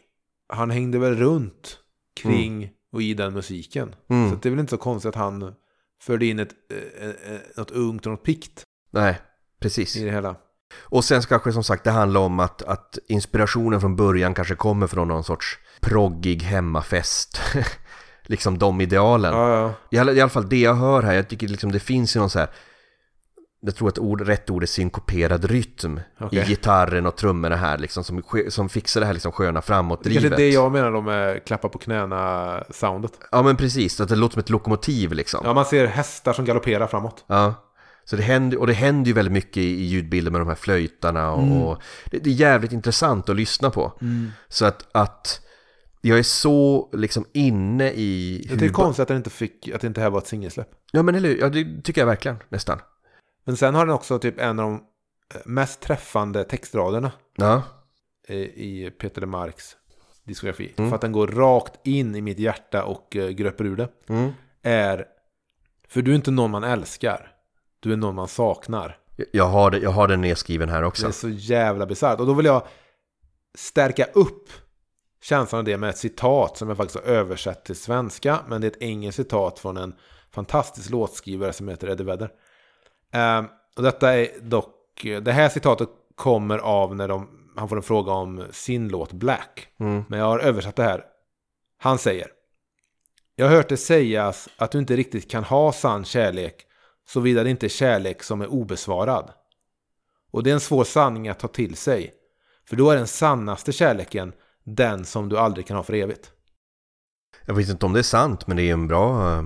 [0.54, 1.80] han hängde väl runt
[2.22, 3.96] kring och i den musiken.
[4.10, 4.30] Mm.
[4.30, 5.54] Så det är väl inte så konstigt att han
[6.02, 6.52] förde in ett,
[7.00, 9.22] eh, eh, något ungt och något pikt Nej,
[9.66, 9.96] precis.
[9.96, 10.36] i det hela.
[10.84, 14.88] Och sen kanske som sagt det handla om att, att inspirationen från början kanske kommer
[14.88, 17.42] från någon sorts proggig hemmafest.
[18.28, 19.34] liksom de idealen.
[19.34, 19.74] Ja, ja.
[19.90, 22.40] I alla, fall det jag hör här, jag tycker liksom det finns ju någon så
[22.40, 22.50] här
[23.66, 26.40] jag tror att ord, rätt ord är synkoperad rytm Okej.
[26.40, 30.34] i gitarren och trummorna här liksom som, som fixar det här liksom sköna Det framåtdrivet.
[30.34, 33.12] är det jag menar då med klappa på knäna-soundet.
[33.32, 35.42] Ja men precis, att det låter som ett lokomotiv liksom.
[35.44, 37.24] Ja, man ser hästar som galopperar framåt.
[37.28, 37.54] Ja.
[38.06, 40.56] Så det händer, och det händer ju väldigt mycket i, i ljudbilden med de här
[40.56, 43.94] flöjtarna och, och det, det är jävligt intressant att lyssna på.
[44.48, 45.42] Så att, att
[46.02, 48.46] jag är så liksom inne i...
[48.50, 50.70] Det är hur- konstigt att det inte fick, att det inte här var ett singelsläpp.
[50.92, 51.38] Ja men eller hur?
[51.40, 52.80] ja, det tycker jag verkligen nästan.
[53.46, 54.74] Men sen har den också typ en av de
[55.36, 57.64] eh, mest träffande textraderna Ja,
[58.56, 59.76] i Peter Lemarks
[60.24, 60.74] diskografi.
[60.76, 63.90] För att den går rakt in i mitt hjärta och eh, gröper ur det.
[64.10, 64.32] Mm.
[64.64, 65.06] Är,
[65.88, 67.32] för du är inte någon man älskar.
[67.86, 68.98] Du är någon man saknar.
[69.32, 71.08] jag har, det, jag har den nedskriven här Det också.
[71.08, 72.20] är så jävla bisarrt.
[72.20, 72.64] Och då vill jag
[73.58, 74.50] stärka upp
[75.22, 78.40] känslan av det med ett citat som jag faktiskt har översatt till svenska.
[78.48, 79.96] Men det är ett engelskt citat från en
[80.32, 82.30] fantastisk låtskrivare som heter Eddie Vedder.
[83.12, 83.46] Ehm,
[83.78, 88.12] och detta är dock, det här citatet kommer av när de, han får en fråga
[88.12, 89.68] om sin låt Black.
[89.80, 90.04] Mm.
[90.10, 91.04] Men jag har översatt det här.
[91.78, 92.28] Han säger.
[93.36, 96.66] Jag har hört det sägas att du inte riktigt kan ha sann kärlek
[97.08, 99.32] såvida det inte är kärlek som är obesvarad.
[100.32, 102.14] Och det är en svår sanning att ta till sig.
[102.70, 106.32] För då är den sannaste kärleken den som du aldrig kan ha för evigt.
[107.46, 109.32] Jag vet inte om det är sant, men det är en bra...
[109.38, 109.44] eh,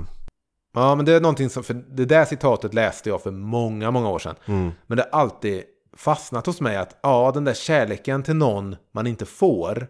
[0.74, 4.10] Ja, men det är någonting som, för det där citatet läste jag för många, många
[4.10, 4.36] år sedan.
[4.46, 4.72] Mm.
[4.88, 5.64] Men det har alltid
[5.98, 9.88] fastnat hos mig att ja, den där kärleken till någon man inte får.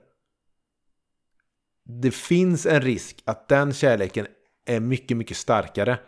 [1.85, 4.27] Det finns en risk att den kärleken
[4.65, 5.99] är mycket, mycket starkare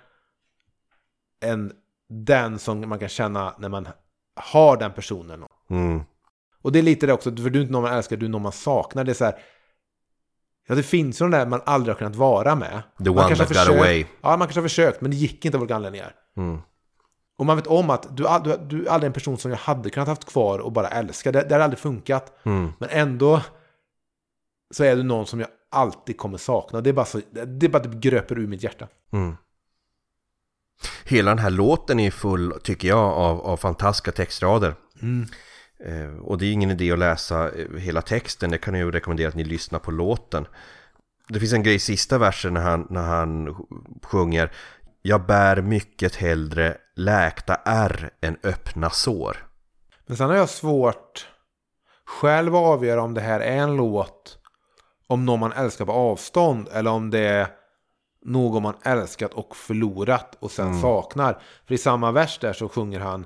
[1.41, 1.73] än
[2.09, 3.87] den som man kan känna när man
[4.35, 5.43] har den personen.
[5.69, 6.01] Mm.
[6.61, 8.29] Och det är lite det också, för du är inte någon man älskar, du är
[8.29, 9.03] någon man saknar.
[9.03, 9.35] Det är så här,
[10.67, 12.81] ja det finns ju de där man aldrig har kunnat vara med.
[12.97, 14.05] The man one kanske that got försökt- away.
[14.21, 16.15] Ja, man kanske har försökt, men det gick inte av olika anledningar.
[16.37, 16.61] Mm.
[17.37, 19.89] Och man vet om att du, du, du är aldrig en person som jag hade
[19.89, 21.31] kunnat haft kvar och bara älska.
[21.31, 22.33] Det, det har aldrig funkat.
[22.43, 22.73] Mm.
[22.79, 23.41] Men ändå
[24.73, 26.81] så är du någon som jag alltid kommer sakna.
[26.81, 28.87] Det är bara så, det är bara det gröper ur mitt hjärta.
[29.11, 29.37] Mm.
[31.05, 34.75] Hela den här låten är full, tycker jag, av, av fantastiska textrader.
[35.85, 38.91] Eh, och det är ingen idé att läsa eh, hela texten, det kan jag ju
[38.91, 40.47] rekommendera att ni lyssnar på låten.
[41.27, 43.55] Det finns en grej i sista versen när han, när han
[44.03, 44.51] sjunger
[45.01, 49.37] Jag bär mycket hellre läkta ärr än öppna sår.
[50.07, 51.27] Men sen har jag svårt
[52.05, 54.37] själv att avgöra om det här är en låt
[55.07, 57.47] om någon man älskar på avstånd eller om det är
[58.25, 61.41] någon man älskat och förlorat och sen saknar.
[61.67, 63.25] För i samma vers där så sjunger han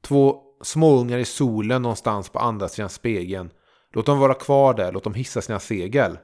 [0.00, 3.50] Två småungar i solen någonstans på andra sidan spegeln.
[3.92, 6.18] Låt dem vara kvar där, låt dem hissa sina segel.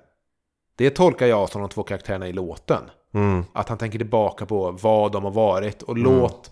[0.77, 2.91] Det tolkar jag som de två karaktärerna i låten.
[3.15, 3.45] Mm.
[3.53, 6.51] Att han tänker tillbaka på vad de har varit och låt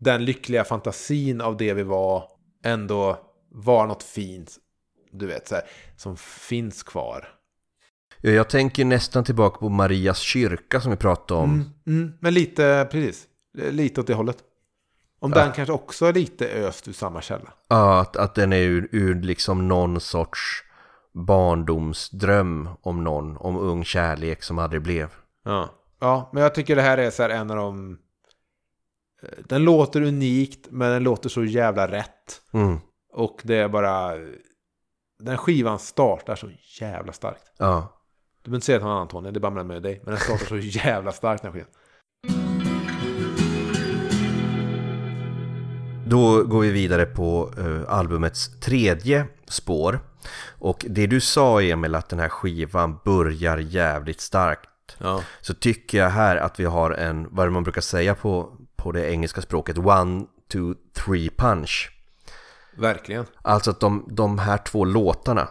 [0.00, 2.24] den lyckliga fantasin av det vi var
[2.64, 3.18] ändå
[3.50, 4.56] vara något fint.
[5.12, 5.64] Du vet, så här,
[5.96, 7.28] som finns kvar.
[8.20, 11.64] Ja, Jag tänker nästan tillbaka på Marias kyrka som vi pratade om.
[11.86, 14.36] Mm, men lite, precis, lite åt det hållet.
[15.22, 17.52] Om den kanske också är lite öst ur samma källa.
[17.68, 20.64] Ja, att, att den är ur, ur liksom någon sorts
[21.12, 25.08] barndomsdröm om någon, om ung kärlek som aldrig blev.
[25.44, 25.68] Ja.
[26.00, 27.98] ja, men jag tycker det här är så här en av de...
[29.22, 32.42] eh, Den låter unikt, men den låter så jävla rätt.
[32.52, 32.78] Mm.
[33.12, 34.12] Och det är bara...
[35.22, 37.52] Den skivan startar så jävla starkt.
[37.58, 37.96] Ja.
[38.42, 40.00] Du behöver inte säga till någon annan Tony, det är bara mellan mig och dig.
[40.04, 41.72] Men den startar så jävla starkt den här skivan.
[46.06, 50.00] Då går vi vidare på eh, albumets tredje spår.
[50.58, 54.68] Och det du sa Emil att den här skivan börjar jävligt starkt.
[54.98, 55.22] Ja.
[55.40, 58.92] Så tycker jag här att vi har en, vad det man brukar säga på, på
[58.92, 61.90] det engelska språket, one, two, three punch.
[62.76, 63.26] Verkligen.
[63.42, 65.48] Alltså att de, de här två låtarna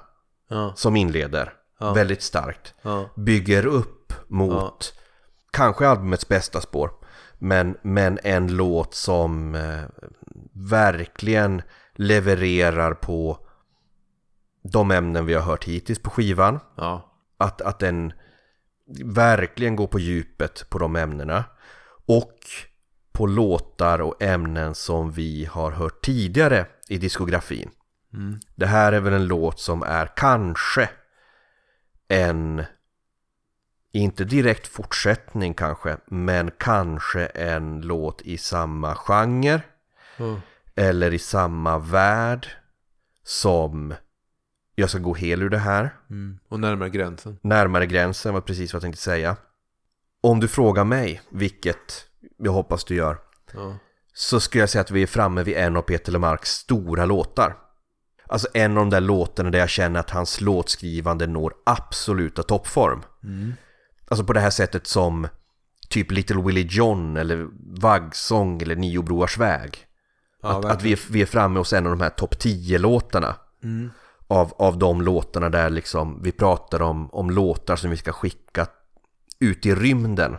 [0.51, 0.73] Ja.
[0.75, 1.93] som inleder Ja.
[1.93, 3.09] väldigt starkt Ja.
[3.15, 4.93] bygger upp mot
[5.51, 6.91] kanske albumets bästa spår.
[7.37, 9.81] Men, men en låt som eh,
[10.53, 11.61] verkligen
[11.95, 13.47] levererar på
[14.63, 16.59] de ämnen vi har hört hittills på skivan.
[17.37, 18.13] Att, att den,
[19.03, 21.43] verkligen gå på djupet på de ämnena.
[22.05, 22.33] Och
[23.11, 27.69] på låtar och ämnen som vi har hört tidigare i diskografin.
[28.55, 30.89] Det här är väl en låt som är kanske
[32.09, 32.63] en,
[33.91, 39.61] inte direkt fortsättning kanske, men kanske en låt i samma genre
[40.75, 42.47] eller i samma värld
[43.23, 43.93] som
[44.75, 45.95] Jag ska gå hel ur det här.
[46.09, 46.39] Mm.
[46.47, 47.37] Och närmare gränsen.
[47.41, 49.35] Närmare gränsen var precis vad jag tänkte säga.
[50.21, 52.05] Om du frågar mig, vilket
[52.37, 53.17] jag hoppas du gör,
[53.53, 53.77] Ja.
[54.13, 57.57] så skulle jag säga att vi är framme vid en av Peter Lemarks stora låtar.
[58.29, 63.01] Alltså en av de där låtarna där jag känner att hans låtskrivande når absoluta toppform.
[64.07, 65.27] Alltså på det här sättet som
[65.89, 67.47] typ Little Willie John eller
[67.81, 69.77] Vaggsång eller Nio Broars väg.
[70.41, 73.35] Ja, att, att vi, är, vi är framme hos en av de här topp 10-låtarna.
[74.27, 78.67] Av, av de låtarna där liksom vi pratar om, om låtar som vi ska skicka
[79.39, 80.37] ut i rymden.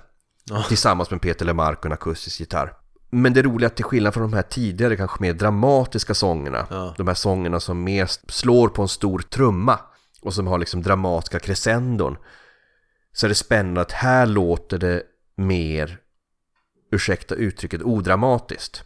[0.69, 2.73] Tillsammans med Peter Lemark och en akustisk gitarr.
[3.11, 6.67] Men det roliga är att till skillnad från de här tidigare kanske mer dramatiska sångerna.
[6.71, 6.95] Ja.
[6.97, 9.81] De här sångerna som mer slår på en stor trumma.
[10.23, 12.17] Och som har liksom dramatiska crescendon.
[13.13, 15.03] Så är det spännande att här låter det
[15.37, 15.99] mer,
[16.93, 18.85] ursäkta uttrycket, odramatiskt.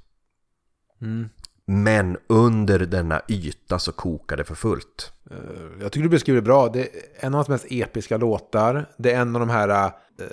[1.00, 1.28] Mm.
[1.66, 5.12] Men under denna yta så kokar det för fullt.
[5.30, 5.36] Eh,
[5.82, 6.68] Jag tycker du beskriver det bra.
[6.68, 6.88] Det är
[7.26, 8.86] en av hans mest episka låtar.
[8.98, 9.90] Det är en av de här, eh,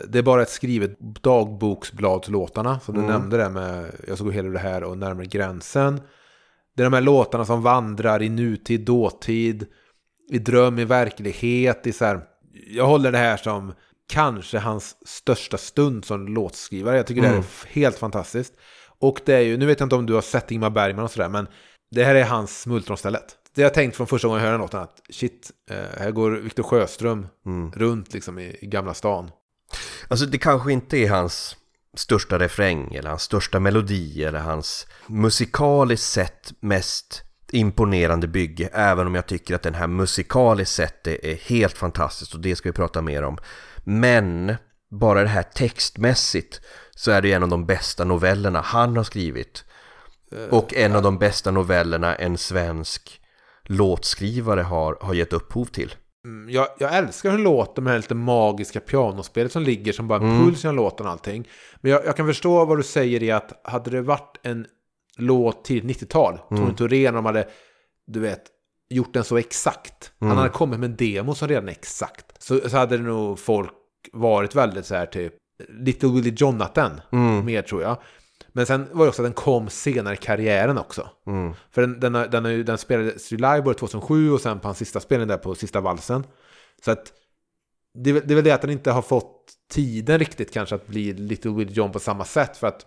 [0.07, 2.79] det är bara ett skrivet dagboksbladslåtarna.
[2.79, 6.01] Som du nämnde det med Jag ska gå hela det här och närmare gränsen.
[6.75, 9.65] Det är de här låtarna som vandrar i nutid, dåtid,
[10.31, 11.87] i dröm, i verklighet.
[11.87, 12.21] I så här,
[12.67, 13.73] jag håller det här som
[14.09, 16.97] kanske hans största stund som låtskrivare.
[16.97, 18.53] Jag tycker det här är f- helt fantastiskt.
[19.01, 21.11] Och det är ju, nu vet jag inte om du har sett Ingmar Bergman och
[21.11, 21.47] sådär, men
[21.91, 23.37] det här är hans smultronstället.
[23.55, 26.31] Det har jag tänkt från första gången jag hörde låten att shit, eh, här går
[26.31, 27.27] Viktor Sjöström
[27.75, 29.31] runt liksom i, i Gamla stan.
[30.07, 31.55] Alltså det kanske inte är hans
[31.97, 39.15] största refräng eller hans största melodi eller hans musikaliskt sett mest imponerande bygge även om
[39.15, 42.73] jag tycker att den här musikaliskt sett är, är helt fantastiskt och det ska vi
[42.73, 43.37] prata mer om.
[43.83, 44.55] Men
[44.91, 46.61] bara det här textmässigt
[47.01, 49.65] så är det en av de bästa novellerna han har skrivit.
[50.49, 53.21] Och en av de bästa novellerna en svensk
[53.63, 55.95] låtskrivare har, har gett upphov till.
[56.25, 59.93] Mm, Jag, jag älskar hur det låter med det här lite magiska pianospelet som ligger
[59.93, 61.47] som bara en puls genom låten och allting.
[61.81, 64.65] Men jag, jag kan förstå vad du säger i att hade det varit en
[65.17, 66.63] låt tidigt 90-tal, mm.
[66.63, 67.47] Tony Thorén, de hade,
[68.07, 68.43] du vet,
[68.89, 70.11] gjort den så exakt.
[70.19, 72.43] Han hade kommit med en demo som redan är exakt.
[72.43, 73.71] Så, så hade det nog folk
[74.13, 75.33] varit väldigt så här typ,
[75.69, 77.01] Little Willie Jonathan,
[77.45, 77.97] mer tror jag.
[78.53, 81.09] Men sen var det också att den kom senare i karriären också.
[81.71, 84.77] För den, den, den, ju- den spelades ju live både 2007 och sen på hans
[84.77, 86.23] sista spelning där på sista valsen.
[86.85, 87.13] Så att
[87.93, 91.13] det, det är väl det att den inte har fått tiden riktigt kanske att bli
[91.13, 92.57] Little Willie John på samma sätt.
[92.57, 92.85] För att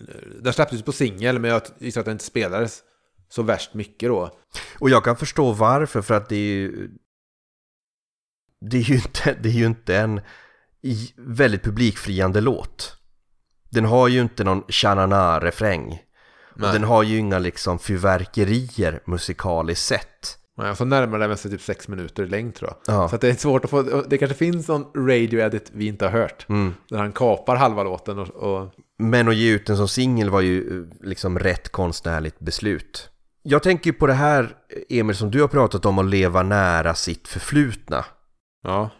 [0.00, 0.06] eh,
[0.40, 2.82] den släpptes på singel men jag gissar att den inte spelades
[3.28, 4.38] så värst mycket då.
[4.78, 6.90] Och jag kan förstå varför, för att det är ju...
[8.70, 10.20] Det är ju inte, det är ju inte en
[11.16, 12.96] väldigt publikfriande låt.
[13.70, 15.98] Den har ju inte någon shanana-refräng.
[16.54, 16.72] Och Nej.
[16.72, 20.38] den har ju inga liksom fyrverkerier musikaliskt sett.
[20.56, 22.96] Men jag får närmare den med sig typ sex minuter i längd tror jag.
[22.96, 23.08] Ja.
[23.08, 26.46] Så det är svårt att få, det kanske finns någon radio-edit vi inte har hört.
[26.88, 30.40] Där han kapar halva låten och, och Men att ge ut den som singel var
[30.40, 33.10] ju eh, liksom rätt konstnärligt beslut.
[33.42, 34.56] Jag tänker ju på det här,
[34.88, 38.04] Emil, som du har pratat om att leva nära sitt förflutna.
[38.62, 38.90] ja.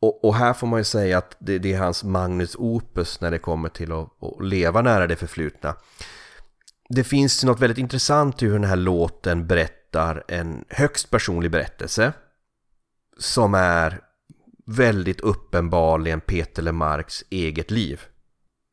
[0.00, 3.30] Och, och här får man ju säga att det, det är hans Magnus Opus när
[3.30, 5.74] det kommer till att, att leva nära det förflutna.
[6.88, 12.12] Det finns något väldigt intressant i hur den här låten berättar en högst personlig berättelse.
[13.18, 14.00] Som är
[14.66, 18.00] väldigt uppenbarligen Peter Lemarks eget liv.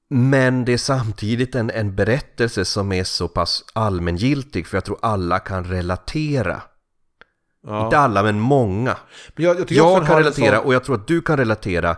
[0.10, 5.00] Men det är samtidigt en, en berättelse som är så pass allmängiltig för jag tror
[5.02, 6.62] alla kan relatera
[7.66, 7.86] ja.
[7.86, 8.98] Inte alla men många.
[9.36, 11.98] Men jag, jag, Jag kan relatera sån- och jag tror att du kan relatera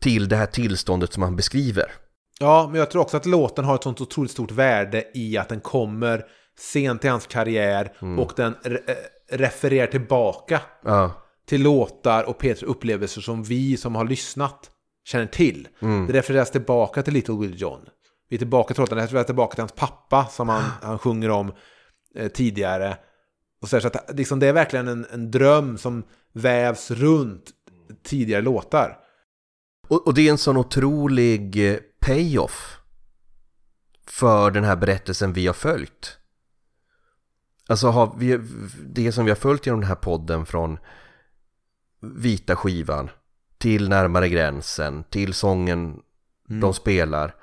[0.00, 1.92] till det här tillståndet som han beskriver.
[2.40, 5.48] Ja, men jag tror också att låten har ett sånt otroligt stort värde i att
[5.48, 6.24] den kommer
[6.58, 11.12] sent i hans karriär och den re- eh, refererar tillbaka Ja,
[11.48, 14.70] till låtar och Peters upplevelser som vi som har lyssnat
[15.04, 15.68] känner till.
[16.06, 17.80] Det refereras tillbaka till Little Will John.
[18.28, 21.30] Vi är tillbaka till låten, det refereras tillbaka till hans pappa som han, han sjunger
[21.30, 21.52] om
[22.16, 22.96] eh, tidigare.
[23.60, 27.50] Och så, här, så att liksom, det är verkligen en, en dröm som vävs runt
[28.02, 28.98] tidigare låtar.
[29.88, 32.76] och, och det är en sån otrolig eh, payoff
[34.06, 36.18] för den här berättelsen vi har följt.
[37.68, 38.40] Alltså har vi,
[38.86, 40.78] det som vi har följt genom den här podden från
[42.00, 43.10] vita skivan
[43.58, 46.00] till närmare gränsen, till sången
[46.48, 47.34] de spelar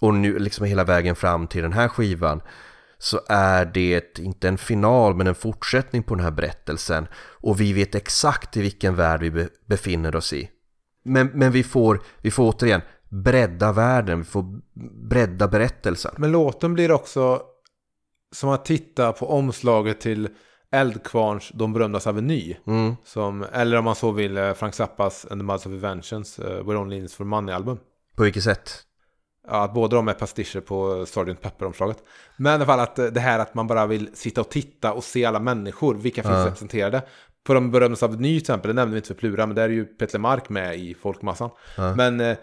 [0.00, 2.42] och nu liksom hela vägen fram till den här skivan
[2.98, 7.72] så är det inte en final men en fortsättning på den här berättelsen och vi
[7.72, 10.50] vet exakt i vilken värld vi be- befinner oss i.
[11.04, 14.44] Men, men vi, får, vi får återigen bredda världen, vi får
[15.08, 16.14] bredda berättelsen.
[16.16, 17.42] Men låten blir också
[18.32, 20.28] som att titta på omslaget till
[20.72, 22.56] Eldkvarns De berömdas aveny.
[22.66, 22.96] Mm.
[23.04, 26.44] Som, eller om man så vill eh, Frank Zappas And the Muds of Inventions, uh,
[26.44, 27.78] We're Only In For Money-album.
[28.16, 28.70] På vilket sätt?
[29.50, 31.42] Ja, att båda de är pastischer på Sgt.
[31.42, 31.98] Pepper-omslaget.
[32.36, 34.92] Men i alla fall att eh, det här att man bara vill sitta och titta
[34.92, 37.02] och se alla människor, vilka finns representerade.
[37.44, 39.62] På de berömdas av ny till exempel, det nämnde vi inte för Plura, men där
[39.62, 41.50] är ju Peter Mark med i folkmassan.
[41.96, 42.36] Men eh,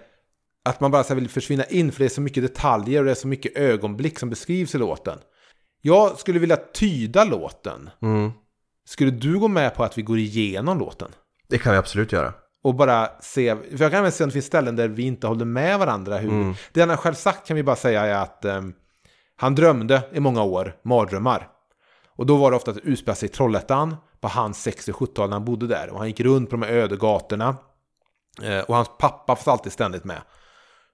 [0.65, 3.11] att man bara så vill försvinna in, för det är så mycket detaljer och det
[3.11, 5.17] är så mycket ögonblick som beskrivs i låten.
[5.81, 7.89] Jag skulle vilja tyda låten.
[8.01, 8.31] Mm.
[8.85, 11.11] Skulle du gå med på att vi går igenom låten?
[11.49, 12.33] Det kan vi absolut göra.
[12.65, 15.27] Och bara se, för jag kan även se om det finns ställen där vi inte
[15.27, 16.17] håller med varandra.
[16.17, 16.29] Hur,
[16.73, 18.73] Det han har själv sagt kan vi bara säga är att ehm,
[19.35, 21.47] han drömde i många år mardrömmar.
[22.15, 25.35] Och då var det ofta att det utspelade sig i Trollhättan på hans 60-70-tal när
[25.35, 25.89] han bodde där.
[25.89, 27.55] Och han gick runt på de här öde gatorna.
[28.43, 30.21] Eh, och hans pappa fanns alltid ständigt med.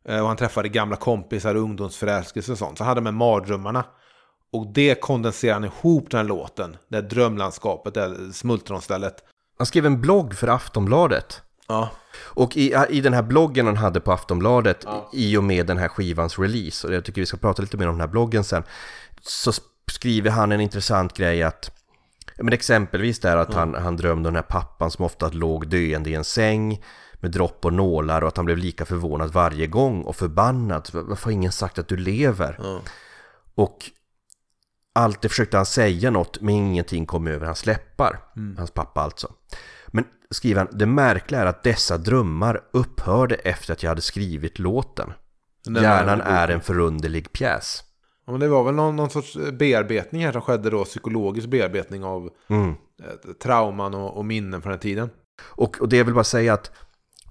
[0.06, 2.78] Eh, och han träffade gamla kompisar, ungdomsförälskelse och sånt.
[2.78, 3.84] Så han hade de här mardrömmarna.
[4.54, 6.78] Och det kondenserar han ihop den här låten.
[6.88, 9.24] Det här drömlandskapet, det här smultronstället.
[9.58, 11.42] Han skrev en blogg för Aftonbladet.
[11.72, 11.90] Ja.
[12.18, 15.88] Och i, i den här bloggen han hade på Aftonbladet i och med den här
[15.88, 18.64] skivans release, och jag tycker vi ska prata lite mer om den här bloggen sen,
[19.22, 19.62] så sk-
[19.92, 21.72] skriver han en intressant grej att
[22.38, 25.68] ja, men exempelvis där att han, han drömde om den här pappan som ofta låg
[25.68, 29.68] döende i en säng med dropp och nålar och att han blev lika förvånad varje
[29.68, 30.90] gång och förbannad.
[30.94, 32.82] Varför har ingen sagt att du lever?
[33.56, 33.78] Och
[34.94, 38.20] alltid försökte han säga något men ingenting kom över hans läppar.
[38.58, 39.32] Hans pappa alltså.
[40.32, 45.14] Skriver han, det märkliga är att dessa drömmar upphörde efter att jag hade skrivit låten.
[45.66, 47.84] Den Hjärnan är en förunderlig pjäs.
[48.26, 52.04] Ja, men det var väl någon, någon sorts bearbetning här som skedde då, psykologisk bearbetning
[52.04, 52.70] av Mm.
[52.70, 55.10] eh, trauman och, och minnen från den tiden.
[55.44, 56.72] Och, och det jag vill bara säga att,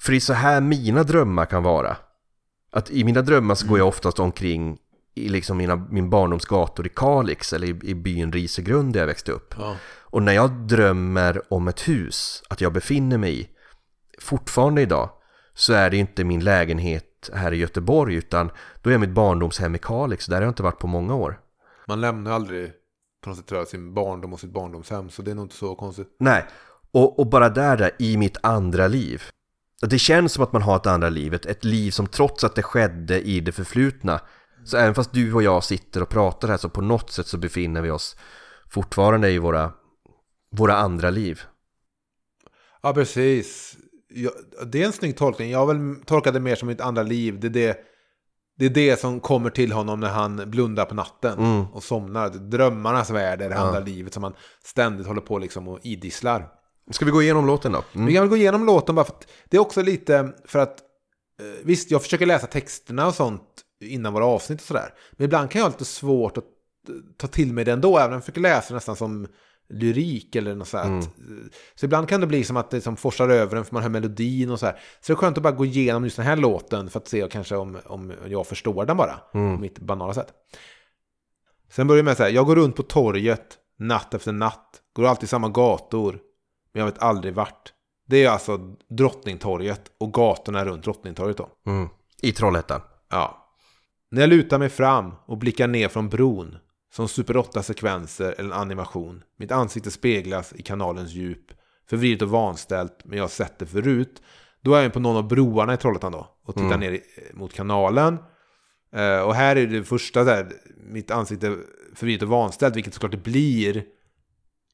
[0.01, 1.97] för det är så här mina drömmar kan vara.
[2.73, 4.79] Att i mina drömmar så går jag oftast omkring
[5.15, 9.07] i liksom mina, min barndoms gator i Kalix eller i, i byn Risegrund där jag
[9.07, 9.55] växte upp.
[9.59, 9.77] Ja.
[10.11, 13.49] Och när jag drömmer om ett hus, att jag befinner mig i,
[14.19, 15.11] fortfarande idag,
[15.55, 18.51] så är det inte min lägenhet här i Göteborg, utan
[18.83, 21.41] då är mitt barndomshem i Kalix, där har jag inte varit på många år.
[21.87, 22.73] Man lämnar aldrig
[23.25, 25.75] på något sätt jag, sin barndom och sitt barndomshem, så det är nog inte så
[25.75, 26.17] konstigt.
[26.19, 26.47] Nej,
[26.93, 29.23] och, och bara där, där i mitt andra liv.
[29.83, 32.55] Det känns som att man har ett andra liv, ett, ett liv som trots att
[32.55, 34.21] det skedde i det förflutna,
[34.65, 37.39] så även fast du och jag sitter och pratar här så på något sätt så
[37.39, 38.17] befinner vi oss
[38.69, 39.73] fortfarande i våra,
[40.51, 41.41] våra andra liv.
[42.83, 43.77] Ja, precis.
[44.09, 44.31] Ja,
[44.67, 45.51] det är en snygg tolkning.
[45.51, 47.41] Jag har väl tolkat det mer som ett andra liv.
[47.41, 47.79] Det är det,
[48.59, 52.29] det är det som kommer till honom när han blundar på natten och somnar.
[52.29, 54.35] Drömmarnas värld är det andra livet som han
[54.65, 56.49] ständigt håller på liksom och idisslar.
[56.91, 57.85] Ska vi gå igenom låten då?
[57.93, 58.07] Mm.
[58.07, 60.81] Vi kan väl gå igenom låten bara för att det är också lite för att
[61.41, 63.43] eh, visst, jag försöker läsa texterna och sånt
[63.85, 64.95] innan våra avsnitt och sådär.
[65.13, 66.45] Men ibland kan jag ha lite svårt att
[67.17, 69.27] ta till mig det ändå, även om jag försöker läsa nästan som
[69.71, 71.11] lyrik eller något sånt.
[71.75, 73.91] Så ibland kan det bli som att det som forsar över en för man hör
[73.91, 74.81] melodin och så här.
[75.01, 77.29] Så det är skönt att bara gå igenom just den här låten för att se
[77.31, 79.21] kanske om, om jag förstår den bara.
[79.33, 80.33] På mitt banala sätt.
[81.71, 84.83] Sen börjar det med så här, jag går runt på torget natt efter natt.
[84.93, 86.19] Går alltid samma gator.
[86.73, 87.73] Men jag vet aldrig vart.
[88.07, 88.59] Det är alltså
[88.89, 91.49] Drottningtorget och gatorna runt Drottningtorget då.
[91.67, 91.89] Mm.
[92.23, 92.81] I Trollhättan.
[93.11, 93.47] Ja.
[94.11, 96.57] När jag lutar mig fram och blickar ner från bron,
[96.93, 101.45] som Super 8-sekvenser eller en animation, mitt ansikte speglas i kanalens djup,
[101.89, 104.23] förvridet och vanställt, men jag har sett det förut.
[104.63, 107.53] Då är jag på någon av broarna i Trollhättan då, och tittar ner i- mot
[107.53, 108.19] kanalen.
[108.93, 111.57] Eh, och här är det första där, mitt ansikte
[111.95, 113.85] förvridet och vanställt, vilket såklart det blir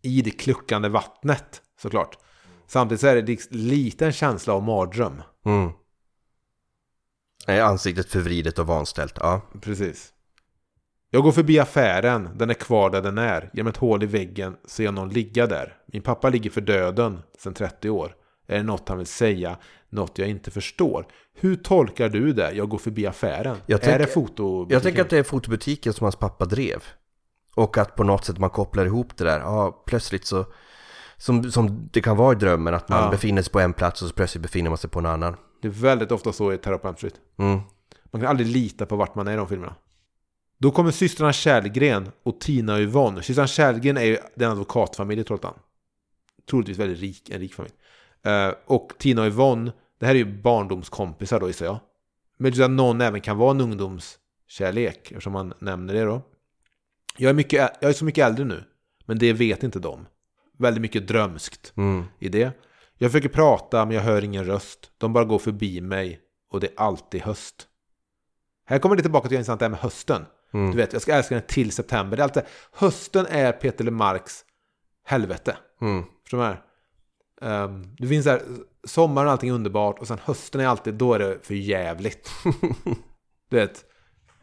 [0.02, 2.18] i det kluckande vattnet, såklart.
[2.66, 5.22] Samtidigt så är det liks- lite en känsla av mardröm.
[5.46, 5.70] Mm.
[7.62, 9.40] Ansiktet förvridet och vanställt, ja.
[9.60, 10.12] Precis.
[11.10, 13.50] Jag går förbi affären, den är kvar där den är.
[13.52, 15.76] Genom ett hål i väggen ser jag någon ligga där.
[15.86, 18.14] Min pappa ligger för döden sedan 30 år.
[18.48, 19.56] Är det något han vill säga?
[19.90, 21.06] Något jag inte förstår?
[21.34, 22.52] Hur tolkar du det?
[22.52, 23.56] Jag går förbi affären.
[23.66, 24.66] Jag är tänker- det foto?
[24.70, 26.82] Jag tänker att det är fotobutiken som hans pappa drev.
[27.54, 29.40] Och att på något sätt man kopplar ihop det där.
[29.40, 30.44] Ja, plötsligt så...
[31.18, 33.10] Som, som det kan vara i drömmen, att man Ja.
[33.10, 35.36] befinner sig på en plats och så plötsligt befinner man sig på en annan.
[35.62, 37.14] Det är väldigt ofta så i Street.
[37.38, 37.60] Mm.
[38.10, 39.74] Man kan aldrig lita på vart man är i de filmerna.
[40.58, 43.22] Då kommer systrarna Källgren och Tina och Yvonne.
[43.22, 45.54] Systrarna Källgren är ju den advokatfamilj i Trollhättan.
[46.50, 47.74] Troligtvis väldigt rik, en rik familj.
[48.22, 51.78] Eh, och Tina och Yvonne Det här är ju barndomskompisar då gissar jag.
[52.38, 56.22] Men att någon även kan vara en ungdomskärlek, eftersom man nämner det då.
[57.18, 58.64] Jag är, mycket, jag är så mycket äldre nu,
[59.06, 60.06] men det vet inte de.
[60.58, 62.04] Väldigt mycket drömskt Mm.
[62.18, 62.52] i det.
[62.98, 64.90] Jag försöker prata, men jag hör ingen röst.
[64.98, 67.68] De bara går förbi mig och det är alltid höst.
[68.66, 70.26] Här kommer det tillbaka till intressant det här med hösten.
[70.54, 70.70] Mm.
[70.70, 72.16] Du vet, jag ska älska den till september.
[72.16, 72.42] Det är alltid,
[72.72, 74.44] hösten är Peter Lemarks
[75.04, 75.56] helvete.
[75.80, 76.04] Mm.
[76.22, 76.56] Förstår du jag
[77.40, 77.64] menar?
[77.64, 78.42] Ehm, det finns här,
[78.84, 82.30] sommaren allting är underbart och sen hösten är alltid, då är det för jävligt.
[83.50, 83.84] du vet,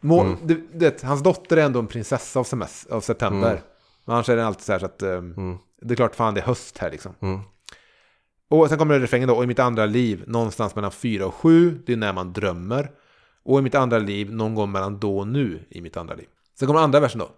[0.00, 0.36] må, Mm.
[0.42, 3.50] du, du vet, hans dotter är ändå en prinsessa av, semester, av september.
[3.50, 3.62] Mm.
[4.04, 5.58] Men annars är det alltid så här så att ehm, Mm.
[5.82, 7.14] det är klart fan det är höst här liksom.
[7.20, 7.40] Mm.
[8.50, 11.34] Och sen kommer det refrängen då, och i mitt andra liv, någonstans mellan fyra och
[11.34, 12.90] sju, det är när man drömmer.
[13.44, 16.26] Och i mitt andra liv, någon gång mellan då och nu i mitt andra liv.
[16.58, 17.30] Sen kommer andra versen då.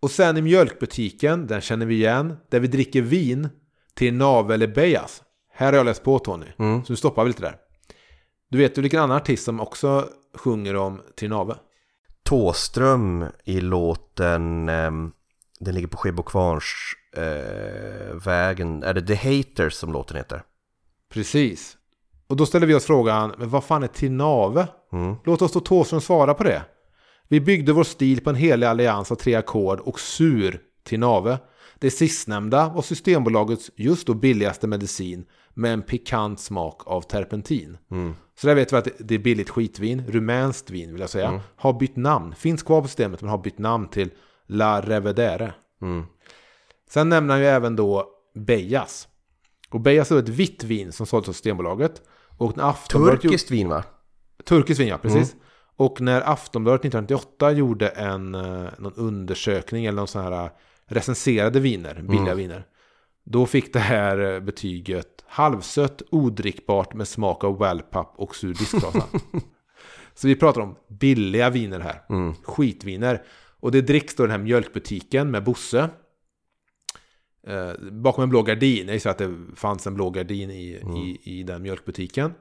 [0.00, 3.48] Och sen i mjölkbutiken, den känner vi igen, där vi dricker vin
[3.94, 5.22] till navel eller bejas.
[5.52, 6.84] Här har jag läst på Tony, Mm.
[6.84, 7.56] så nu stoppar vi lite där.
[8.50, 11.54] Du vet du vilken annan artist som också sjunger om Trinave?
[12.22, 15.12] Tåström i låten ehm,
[15.60, 16.64] Den ligger på Skebokvarns
[17.16, 20.42] eh, vägen Är det The Haters som låten heter?
[21.12, 21.76] Precis.
[22.26, 24.66] Och då ställer vi oss frågan, men vad fan är Trinave?
[24.94, 25.14] Mm.
[25.24, 26.62] Låt oss då Thåström svara på det.
[27.28, 31.38] Vi byggde vår stil på en helig allians av tre ackord och sur till nave.
[31.78, 35.24] Det sistnämnda var Systembolagets just då billigaste medicin
[35.54, 37.78] med en pikant smak av terpentin.
[37.90, 38.14] Mm.
[38.40, 41.72] Så där vet vi att det är billigt skitvin, rumänskt vin vill jag säga, har
[41.72, 44.10] bytt namn, finns kvar på systemet men har bytt namn till
[44.46, 45.54] La Revedere.
[45.82, 46.04] Mm.
[46.90, 49.08] Sen nämner han ju även då Bejas.
[49.70, 52.02] Och Bejas är ett vitt vin som såldes av Systembolaget.
[52.38, 53.84] Och när Aftonbladet gjorde- Turkiskt vin va?
[54.44, 55.36] Turkisk vin, ja, precis.
[55.76, 60.50] Och när Aftonbladet 1998 gjorde en eh, någon undersökning eller någon sån här eh,
[60.86, 62.66] recenserade viner, billiga viner.
[63.24, 69.04] Då fick det här eh, betyget halvsött, odrickbart med smak av wellpapp och sur disktrasa.
[70.14, 72.02] Så vi pratar om billiga viner här.
[72.42, 73.22] Skitviner.
[73.60, 75.88] Och det dricks då den här mjölkbutiken med Bosse.
[77.46, 78.86] Eh, bakom en blå gardin.
[78.86, 82.32] Jag gissar att det fanns en blå gardin i, i, i den mjölkbutiken.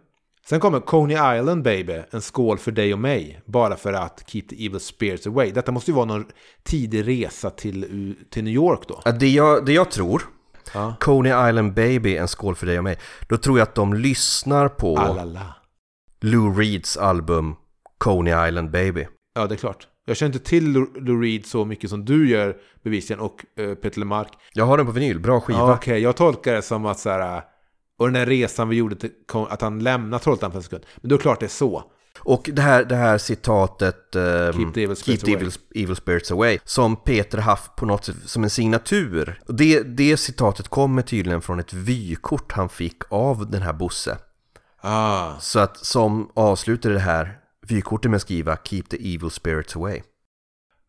[0.45, 3.41] Sen kommer Coney Island baby, en skål för dig och mig.
[3.45, 5.51] Bara för att keep the evil spirits away.
[5.51, 6.25] Detta måste ju vara någon
[6.63, 9.11] tidig resa till, till New York då.
[9.19, 10.21] Det jag, det jag tror
[10.73, 10.95] Ja.
[10.99, 12.97] Coney Island Baby, en skål för dig och mig
[13.29, 15.55] Då tror jag att de lyssnar på Alala.
[16.21, 17.55] Lou Reeds album
[17.97, 19.87] Coney Island Baby Ja, det är klart.
[20.05, 23.99] Jag känner inte till Lou Reed så mycket som du gör bevisligen och uh, Peter
[23.99, 24.27] LeMarc.
[24.53, 27.09] Jag har den på vinyl, bra skiva Ja, Okej, jag tolkar det som att så
[27.09, 27.41] här...
[28.03, 29.11] Och den här resan vi gjorde till,
[29.49, 30.83] att han lämnar Trollhättan för en sekund.
[31.01, 31.83] Men då är det klart det är så.
[32.19, 35.41] Och det här, det här citatet ehm, Keep the evil spirits Keep the away.
[35.41, 40.17] evil, evil spirits away Som Peter haft på något sätt som en signatur det, det
[40.17, 44.17] citatet kommer tydligen från ett vykort han fick av den här Bosse
[44.81, 47.37] Ah, Så att som avslutar det här
[47.67, 50.01] vykortet med att skriva Keep the evil spirits away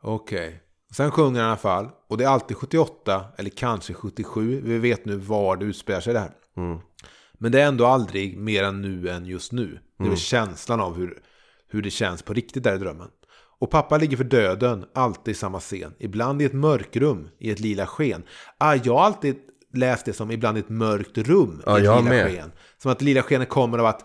[0.03, 0.61] okej.
[0.93, 1.89] Sen sjunger han i alla fall.
[2.09, 4.61] Och det är alltid 78, eller kanske 77.
[4.65, 6.31] Vi vet nu var det utspelar sig det här.
[6.57, 6.79] Mm.
[7.39, 9.79] Men det är ändå aldrig mer än nu än just nu.
[9.99, 11.23] Det är väl känslan av hur,
[11.69, 13.09] hur det känns på riktigt där i drömmen.
[13.59, 15.95] Och pappa ligger för döden, alltid i samma scen.
[15.99, 18.23] Ibland i ett mörkrum, i ett lila sken.
[18.59, 19.37] Ah, jag har alltid
[19.73, 22.27] läst det som ibland i ett mörkt rum, Ja, i ett lila med.
[22.27, 22.53] sken.
[22.79, 24.05] Som att det lila skenet kommer av att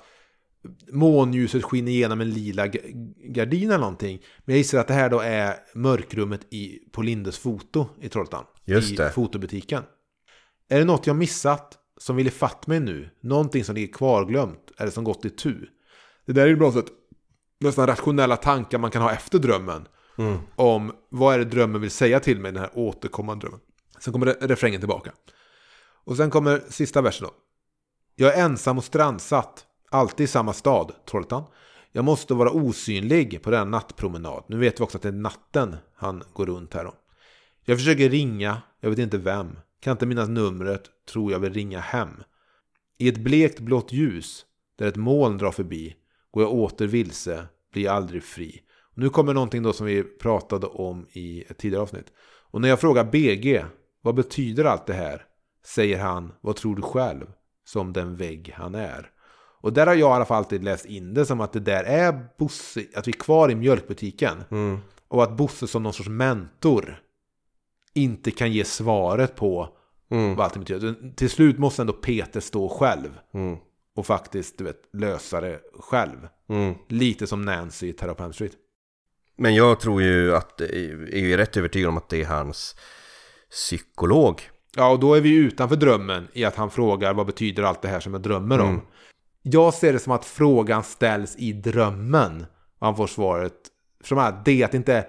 [0.91, 4.20] månljuset skiner igenom en lila ga- gardin eller någonting.
[4.45, 8.43] Men jag gissar att det här då är mörkrummet i, på Lindes foto i Trollhättan.
[8.66, 9.10] Just I det.
[9.12, 9.84] fotobutiken.
[10.70, 13.10] Är det något jag missat som vill ifatt mig nu?
[13.22, 15.68] Någonting som ligger kvarglömt eller som gått i tu?
[16.26, 16.91] Det där är ju på något sätt
[17.60, 19.88] nästan rationella tankar man kan ha efter drömmen.
[20.56, 23.60] Om vad är det drömmen vill säga till mig, den här återkommande drömmen.
[24.00, 25.12] Sen kommer re- refrängen tillbaka.
[26.06, 27.34] Och sen kommer sista versen då.
[28.16, 31.43] Jag är ensam och strandsatt, alltid i samma stad, Trollhättan.
[31.91, 34.43] Jag måste vara osynlig på denna nattpromenad.
[34.47, 36.93] Nu vet vi också att det är natten han går runt här då.
[37.66, 39.60] Jag försöker ringa, jag vet inte vem.
[39.80, 42.24] Kan inte minnas numret, tror jag vill ringa hem.
[42.98, 44.46] I ett blekt blått ljus,
[44.78, 45.96] där ett moln drar förbi,
[46.32, 48.62] går jag åter vilse, blir aldrig fri.
[48.92, 52.14] Och nu kommer någonting då som vi pratade om i ett tidigare avsnitt.
[52.52, 53.66] Och när jag frågar BG,
[54.02, 55.26] vad betyder allt det här?
[55.66, 57.26] Säger han, vad tror du själv?
[57.66, 59.12] Som den vägg han är.
[59.62, 61.84] Och där har jag i alla fall alltid läst in det som att det där
[61.84, 64.44] är Bosse, att vi är kvar i mjölkbutiken.
[64.52, 64.78] Mm.
[65.08, 67.02] Och att Bosse som någon sorts mentor
[67.96, 69.76] inte kan ge svaret på
[70.12, 70.36] Mm.
[70.36, 71.14] vad allting betyder.
[71.16, 73.58] Till slut måste ändå Peter stå själv Mm.
[73.96, 76.28] och faktiskt du vet, lösa det själv.
[76.50, 76.76] Mm.
[76.88, 78.52] Lite som Nancy i Elm Street.
[79.38, 82.76] Men jag tror ju att, är ju rätt övertygad om att det är hans
[83.50, 84.42] psykolog
[84.76, 87.88] Ja, och då är vi utanför drömmen i att han frågar vad betyder allt det
[87.88, 88.70] här som jag drömmer om.
[88.70, 88.82] Mm.
[89.42, 92.46] Jag ser det som att frågan ställs i drömmen.
[92.80, 93.54] Och han får svaret.
[94.04, 95.08] Som är det att inte...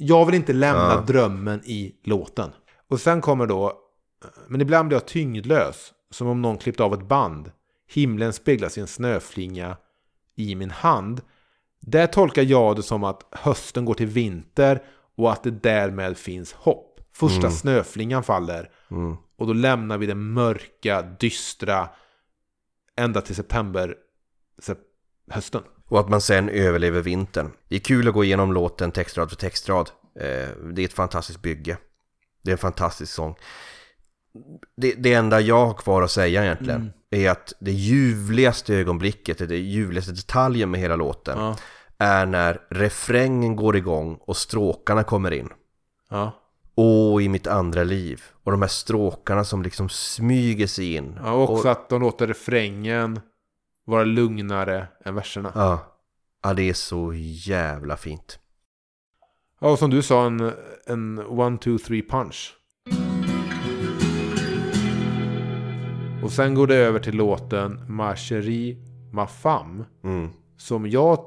[0.00, 1.00] Jag vill inte lämna Ja.
[1.06, 2.50] drömmen i låten.
[2.88, 3.72] Och sen kommer då...
[4.48, 5.92] Men ibland blir jag tyngdlös.
[6.10, 7.50] Som om någon klippt av ett band.
[7.90, 9.76] Himlen speglas i en snöflinga
[10.36, 11.20] i min hand.
[11.80, 14.82] Där tolkar jag det som att hösten går till vinter
[15.16, 17.00] och att det därmed finns hopp.
[17.12, 19.16] Första snöflingan faller Mm.
[19.38, 21.88] och då lämnar vi det mörka, dystra
[22.96, 23.94] ända till september,
[24.58, 24.78] sep
[25.30, 25.62] hösten.
[25.88, 27.50] Och att man sen överlever vintern.
[27.68, 29.90] Det är kul att gå igenom låten textrad för textrad.
[30.20, 31.76] Eh, Det är ett fantastiskt bygge.
[32.42, 33.34] Det är en fantastisk sång.
[34.76, 39.56] Det, det enda jag har kvar att säga egentligen är att det ljuvligaste ögonblicket, det
[39.56, 41.56] ljuvligaste detaljen med hela låten Ja.
[41.98, 45.48] är när refrängen går igång och stråkarna kommer in.
[46.10, 46.32] Ja.
[46.74, 48.22] Åh, i mitt andra liv.
[48.44, 51.18] Och de här stråkarna som liksom smyger sig in.
[51.24, 53.20] ja och också att de låter refrängen
[53.88, 55.52] vara lugnare än verserna.
[55.54, 55.98] Ja.
[56.42, 58.38] ja, det är så jävla fint.
[59.60, 60.52] Ja, och som du sa, en,
[60.86, 62.54] en one, two, three punch.
[66.22, 68.76] Och sen går det över till låten Ma chérie,
[69.12, 69.84] ma femme.
[70.04, 70.30] Mm.
[70.56, 71.18] Som jag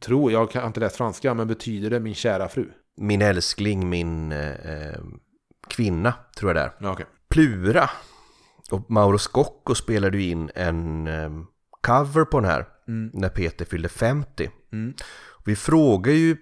[0.00, 2.70] tror, jag har inte läst franska, men betyder det min kära fru?
[2.96, 5.00] Min älskling, min eh,
[5.68, 6.72] kvinna, tror jag det är.
[6.80, 7.06] Ja, okej.
[7.28, 7.90] Plura.
[8.70, 11.30] Och Mauro Scocco spelade ju in en eh,
[11.86, 13.10] cover på den här Mm.
[13.14, 14.50] när Peter fyllde 50.
[14.72, 14.94] Mm.
[15.44, 16.36] Vi frågar ju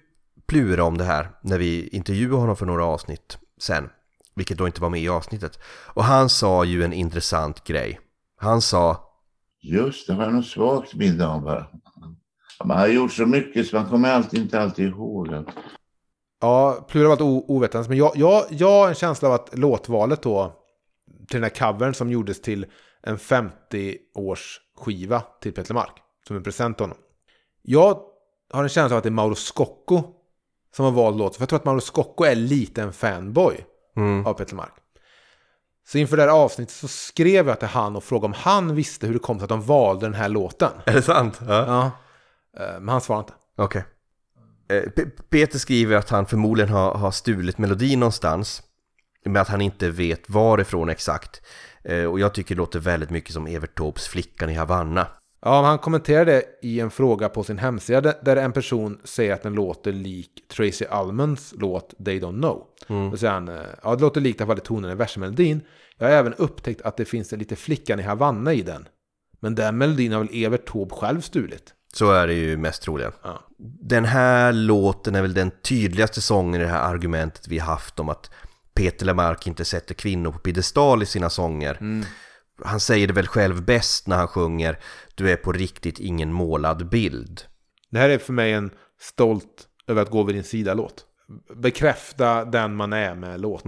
[0.46, 3.88] Plura om det här när vi intervjuade honom för några avsnitt sen.
[4.34, 5.58] Vilket då inte var med i avsnittet.
[5.94, 8.00] Och han sa ju en intressant grej.
[8.36, 9.04] Han sa
[9.62, 11.42] Just det, har jag något svagt minne av.
[11.42, 11.66] bara.
[12.64, 15.48] Man har gjort så mycket så man kommer alltid inte alltid ihåg allt.
[16.40, 17.88] Ja, Plura var o- ovetandes.
[17.88, 20.54] Men jag, jag, jag har en känsla av att låtvalet då
[21.28, 22.66] till den här covern som gjordes till
[23.02, 25.92] en 50-års skiva till Peter Mark.
[26.26, 26.98] Som en present till honom.
[27.62, 28.00] Jag
[28.52, 30.02] har en känsla av att det är Mauro Scocco
[30.76, 31.34] som har valt låten.
[31.36, 33.64] För jag tror att Mauro Scocco är lite en fanboy
[33.96, 34.72] mm, av Peter Mark.
[35.88, 39.06] Så inför det här avsnittet så skrev jag till han och frågade om han visste
[39.06, 40.70] hur det kom sig att de valde den här låten.
[40.86, 41.40] Är det sant?
[41.48, 41.66] Ja.
[41.66, 41.90] Ja.
[42.64, 43.34] Eh, Men han svarade inte.
[43.56, 43.84] Okej.
[44.68, 48.62] Eh, P- Peter skriver att han förmodligen har, har stulit melodin någonstans.
[49.24, 51.42] Men att han inte vet varifrån exakt.
[51.84, 55.06] Eh, Och jag tycker det låter väldigt mycket som Evert Taubes Flickan i Havanna.
[55.40, 59.42] Ja, han kommenterade det i en fråga på sin hemsida där- en person säger att
[59.42, 62.64] den låter lik Tracy Ullmans låt They Don't Know.
[63.10, 65.60] Då säger han, eh, ja det låter likt i alla fall i tonen i versmelodin.
[65.98, 68.88] Jag har även upptäckt att det finns en lite Flickan i Havanna i den.
[69.40, 71.74] Men den melodin har väl Evert Taube själv stulit?
[71.94, 73.12] Så är det ju mest troligen.
[73.22, 73.40] Ja.
[73.82, 78.08] Den här låten är väl den tydligaste sången i det här argumentet vi haft om
[78.08, 78.30] att
[78.78, 82.04] Peter Lemark inte sätter kvinnor på piedestal i sina sånger.
[82.64, 84.78] Han säger det väl själv bäst när han sjunger
[85.14, 87.40] Du är på riktigt ingen målad bild.
[87.90, 88.70] Det här är för mig en
[89.00, 91.04] stolt över att gå vid din sida-låt.
[91.56, 93.64] Bekräfta den man är med låt.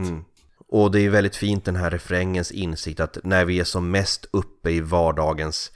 [0.68, 4.26] Och det är väldigt fint den här refrängens insikt att när vi är som mest
[4.30, 5.72] uppe i vardagens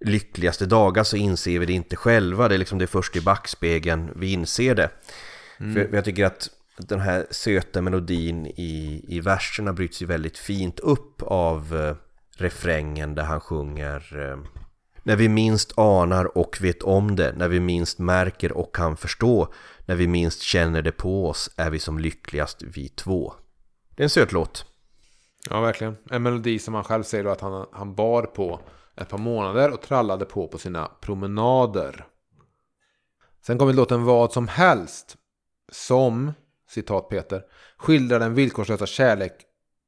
[0.00, 2.48] lyckligaste dagar så inser vi det inte själva.
[2.48, 4.90] Det är liksom det först i backspegeln vi inser det.
[5.58, 10.80] För jag tycker att den här söta melodin i, i verserna bryts ju väldigt fint
[10.80, 11.96] upp av eh,
[12.36, 14.38] refrängen där han sjunger eh,
[15.02, 19.52] När vi minst anar och vet om det, när vi minst märker och kan förstå,
[19.86, 23.34] när vi minst känner det på oss är vi som lyckligast vi två.
[23.96, 24.66] Det är en söt låt.
[25.50, 25.96] Ja, verkligen.
[26.10, 28.60] En melodi som han själv säger då att han, han bar på
[28.96, 32.06] ett par månader och trallade på på sina promenader.
[33.46, 35.16] Sen kommer låten Vad som helst.
[35.72, 36.32] Som,
[36.74, 37.42] citat Peter,
[37.76, 39.32] skildrar den villkorslösa kärlek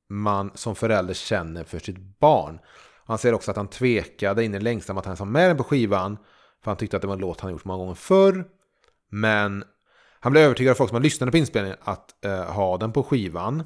[0.08, 2.58] man som förälder känner för sitt barn.
[3.04, 5.56] Han säger också att han tvekade in i längsta om att han sa med den
[5.56, 6.18] på skivan.
[6.64, 8.44] För han tyckte att det var en låt han gjort många gånger förr.
[9.10, 9.64] Men
[10.20, 13.02] han blev övertygad av folk som har lyssnat på inspelningen att eh, ha den på
[13.02, 13.62] skivan.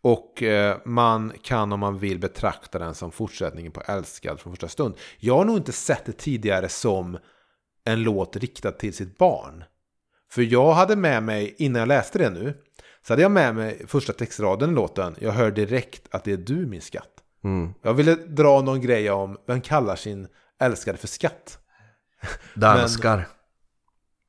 [0.00, 4.68] Och eh, man kan om man vill betrakta den som fortsättningen på Älskad från första
[4.68, 4.94] stund.
[5.18, 7.18] Jag har nog inte sett det tidigare som
[7.84, 9.64] en låt riktad till sitt barn.
[10.30, 12.54] För jag hade med mig, innan jag läste det nu,
[13.06, 15.16] så hade jag med mig första textraden i låten.
[15.18, 17.10] Jag hör direkt att det är du min skatt.
[17.44, 17.74] Mm.
[17.82, 20.28] Jag ville dra någon grej om vem kallar sin
[20.60, 21.58] älskade för skatt.
[22.54, 23.28] Danskar.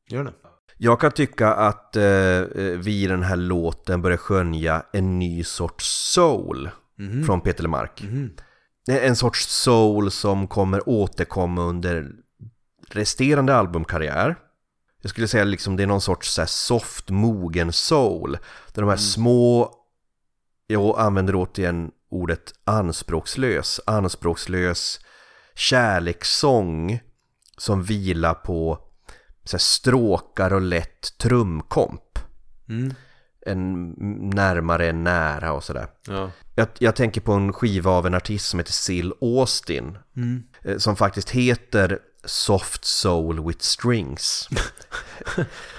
[0.10, 0.34] Gör det?
[0.78, 5.44] Jag kan tycka att eh, eh, vi i den här låten börjar skönja en ny
[5.44, 6.70] sorts soul
[7.26, 8.04] från Peter Lemark.
[8.86, 12.12] Det är En sorts soul som kommer återkomma under
[12.90, 14.36] resterande albumkarriär.
[15.08, 18.38] Jag skulle säga liksom det är någon sorts så soft, mogen soul.
[18.74, 19.74] Där de här små,
[20.68, 25.00] jag använder återigen ordet anspråkslös, anspråkslös
[25.56, 27.00] kärlekssång
[27.58, 28.80] som vilar på
[29.44, 32.20] så stråkar och lätt trumkomp.
[32.70, 32.94] Mm.
[33.46, 33.90] En
[34.30, 35.88] närmare en nära och sådär.
[36.08, 36.32] Ja.
[36.56, 39.98] Jag, jag tänker på en skiva av en artist som heter Sil Austin.
[40.16, 40.44] Mm.
[40.64, 44.48] eh, Som faktiskt heter Soft Soul with Strings.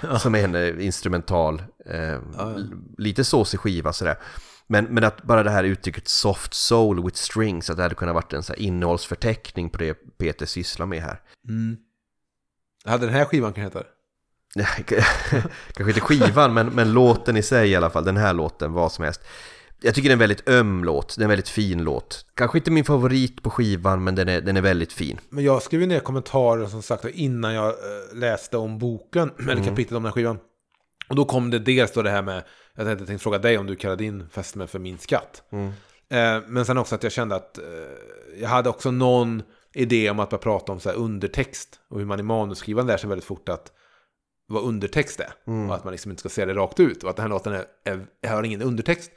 [0.21, 4.17] Som är en eh, instrumental, eh, l- lite såsig skiva sådär.
[4.67, 8.15] Men, men att bara det här uttrycket soft soul with strings, att det hade kunnat
[8.15, 11.21] varit en så innehållsförteckning på det Peter sysslar med här.
[11.49, 11.77] Mm.
[12.85, 13.85] Hade den här skivan kan heta det?
[15.73, 18.91] Kanske inte skivan, men, men låten i sig i alla fall, den här låten, vad
[18.91, 19.21] som helst.
[19.81, 22.25] Jag tycker det är en väldigt öm låt, det är en väldigt fin låt.
[22.33, 25.19] Kanske inte min favorit på skivan, men den är, den är väldigt fin.
[25.29, 29.91] Men jag skrev ner kommentarer som sagt innan jag eh, läste om boken, eller kapitlet
[29.91, 30.37] om den här skivan.
[31.09, 32.43] Och då kom det dels då det här med,
[32.75, 35.43] jag tänkte, jag tänkte fråga dig om du kallar din fästmö för min skatt.
[36.09, 37.63] Eh, men sen också att jag kände att eh,
[38.41, 41.79] jag hade också någon idé om att börja prata om så undertext.
[41.89, 43.71] Och hur man i manusskrivande lär sig väldigt fort att
[44.47, 45.33] vad undertext är.
[45.67, 47.03] Och att man liksom inte ska se det rakt ut.
[47.03, 47.65] Och att den här låten är,
[48.21, 49.11] är, har ingen undertext.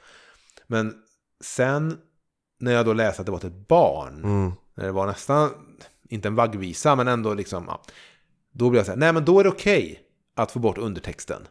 [0.73, 0.93] Men
[1.43, 1.97] sen
[2.59, 4.23] när jag då läste att det var till ett barn.
[4.23, 4.51] Mm.
[4.75, 5.49] När det var nästan,
[6.09, 7.63] inte en vaggvisa, men ändå liksom.
[7.67, 7.81] Ja,
[8.51, 9.99] då blev jag så här, nej men då är det okej
[10.35, 11.47] att få bort undertexten.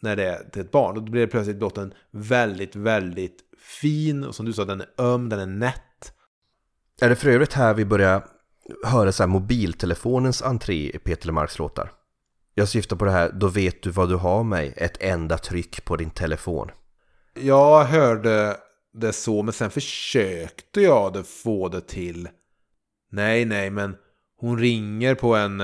[0.00, 0.94] När det är till ett barn.
[0.94, 3.38] Då blir det plötsligt låten väldigt, väldigt
[3.80, 4.24] fin.
[4.24, 6.12] Och som du sa, den är öm, den är nätt.
[7.00, 8.26] Är det för övrigt här vi börjar
[8.84, 11.92] höra så här mobiltelefonens entré i Peter Lemarks låtar?
[12.54, 15.84] Jag syftar på det här, då vet du vad du har mig, ett enda tryck
[15.84, 16.70] på din telefon.
[17.34, 18.56] Jag hörde
[18.92, 22.28] det så, men sen försökte jag det få det till.
[23.10, 23.96] Nej, nej, men
[24.36, 25.62] hon ringer på en,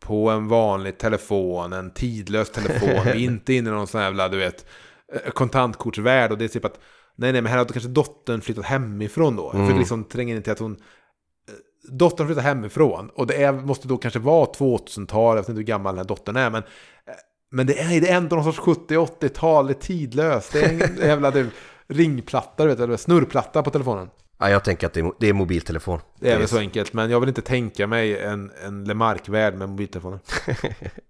[0.00, 3.14] på en vanlig telefon, en tidlös telefon.
[3.14, 4.66] Inte inne i någon sån jävla, du vet,
[5.12, 6.32] eh, kontantkortsvärld.
[6.32, 6.80] Och det är typ att,
[7.16, 9.50] nej, nej, men här har kanske dottern flyttat hemifrån då.
[9.54, 11.54] Jag fick liksom tränga in till att hon, eh,
[11.92, 13.10] dottern flyttar hemifrån.
[13.14, 16.08] Och det är, måste då kanske vara 2000-tal, jag vet inte hur gammal den här
[16.08, 17.14] dottern är, men eh,
[17.50, 18.58] men det är, det är ändå någon sorts
[18.90, 20.52] 70-80-tal, det är tidlöst.
[20.52, 21.50] Det är en jävla du,
[21.88, 24.10] ringplatta, du vet, eller snurrplatta på telefonen.
[24.38, 26.00] Ja, jag tänker att det är, mo- det är mobiltelefon.
[26.20, 29.68] Det är väl så enkelt, men jag vill inte tänka mig en, en Lemark-värld med
[29.68, 30.20] mobiltelefoner.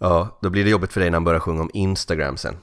[0.00, 2.56] Ja, då blir det jobbigt för dig när han börjar sjunga om Instagram sen.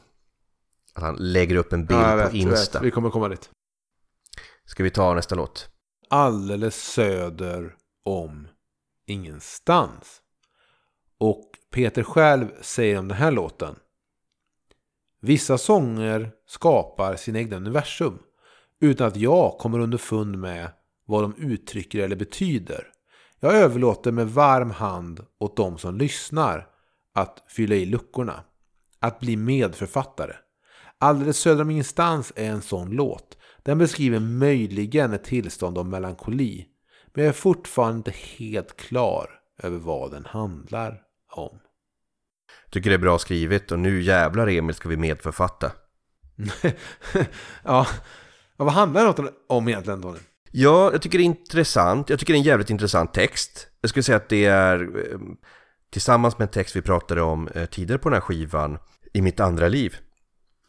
[0.94, 2.60] Att han lägger upp en bild Ja, jag på vet, jag vet.
[2.60, 2.80] Insta.
[2.80, 3.50] Vi kommer komma dit.
[4.66, 5.70] Ska vi ta nästa låt?
[6.10, 8.48] Alldeles söder om
[9.08, 10.22] ingenstans.
[11.18, 13.76] Och Peter själv säger om den här låten.
[15.22, 18.20] Vissa sånger skapar sina egna universum
[18.82, 20.70] utan att jag kommer underfund med
[21.06, 22.88] vad de uttrycker eller betyder.
[23.40, 26.68] Jag överlåter med varm hand åt de som lyssnar
[27.14, 28.44] att fylla i luckorna.
[29.00, 30.36] Att bli medförfattare.
[30.98, 33.38] Alldeles söder om ingenstans är en sån låt.
[33.64, 36.66] Den beskriver möjligen ett tillstånd av melankoli.
[37.14, 39.30] Men jag är fortfarande inte helt klar
[39.64, 41.05] över vad den handlar
[41.38, 41.60] om.
[42.70, 45.72] Tycker det är bra skrivet och nu jävlar Emil ska vi medförfatta.
[47.64, 47.88] ja,
[48.58, 50.20] vad handlar låten om egentligen Tony?
[50.52, 52.10] Ja, jag tycker det är intressant.
[52.10, 53.68] Jag tycker det är en jävligt intressant text.
[53.82, 55.20] Jag skulle säga att det är eh,
[55.90, 58.78] tillsammans med en text vi pratade om eh, tidigare på den här skivan,
[59.14, 59.96] I mitt andra liv,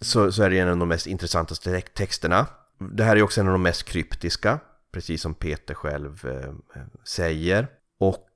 [0.01, 2.47] så, så är det en av de mest intressanta te- texterna.
[2.93, 4.59] Det här är också en av de mest kryptiska,
[4.93, 7.69] precis som Peter själv eh, säger.
[8.01, 8.29] Och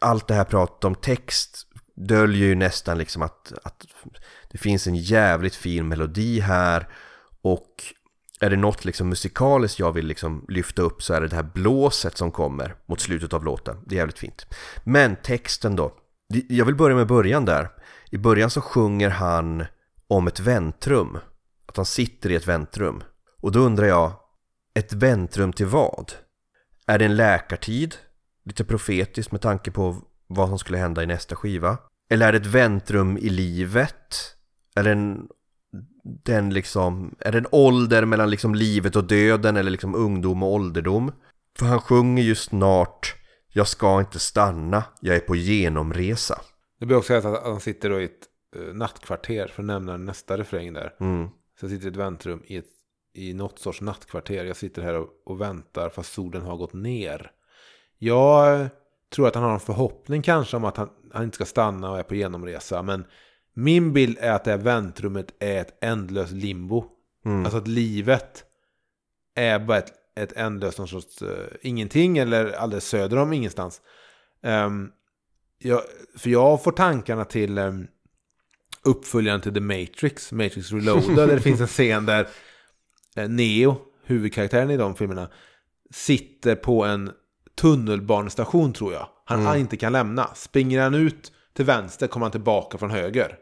[0.00, 1.66] allt det här pratet om text
[1.96, 3.86] döljer ju nästan liksom att, att
[4.50, 6.88] det finns en jävligt fin melodi här
[7.42, 7.94] och
[8.40, 11.50] är det något liksom musikaliskt jag vill liksom lyfta upp så är det det här
[11.54, 13.76] blåset som kommer mot slutet av låten.
[13.86, 14.46] Det är jävligt fint.
[14.84, 15.94] Men texten då.
[16.48, 17.68] Jag vill börja med början där.
[18.10, 19.64] I början så sjunger han
[20.08, 21.18] om ett väntrum.
[21.66, 23.02] Att han sitter i ett väntrum.
[23.40, 24.12] Och då undrar jag,
[24.74, 26.12] ett väntrum till vad?
[26.86, 27.94] Är det en läkartid?
[28.44, 31.78] Lite profetiskt med tanke på vad som skulle hända i nästa skiva.
[32.10, 34.34] Eller är det ett väntrum i livet?
[34.76, 35.28] Eller en
[36.24, 40.52] den liksom, är det en ålder mellan liksom livet och döden eller liksom ungdom och
[40.52, 41.12] ålderdom?
[41.58, 43.14] För han sjunger ju snart
[43.56, 46.40] Jag ska inte stanna, jag är på genomresa.
[46.80, 48.10] Det blir också sägas att han sitter då i ett
[48.56, 50.94] uh, nattkvarter, för att nämna nästa refräng där.
[51.00, 51.28] Mm.
[51.60, 52.70] Så jag sitter i ett väntrum i, ett,
[53.14, 54.44] i något sorts nattkvarter.
[54.44, 57.30] Jag sitter här och, och väntar fast solen har gått ner.
[57.98, 58.68] Jag
[59.14, 61.98] tror att han har en förhoppning kanske om att han, han inte ska stanna och
[61.98, 62.82] är på genomresa.
[62.82, 63.04] Men
[63.54, 66.84] min bild är att det här väntrummet är ett ändlöst limbo.
[67.24, 67.44] Mm.
[67.44, 68.44] Alltså att livet
[69.34, 71.28] är bara ett, ett ändlöst någon sorts uh,
[71.62, 73.80] ingenting eller alldeles söder om ingenstans.
[74.42, 74.92] Um,
[75.58, 75.82] jag,
[76.16, 77.86] för jag får tankarna till um,
[78.82, 82.28] uppföljaren till The Matrix, Matrix Reloaded, där det finns en scen där
[83.16, 85.30] eh, Neo, huvudkaraktären i de filmerna,
[85.90, 87.10] sitter på en
[87.54, 89.08] tunnelbanestation tror jag.
[89.24, 90.30] Han inte kan lämna.
[90.34, 93.36] Springer han ut till vänster kommer han tillbaka från höger.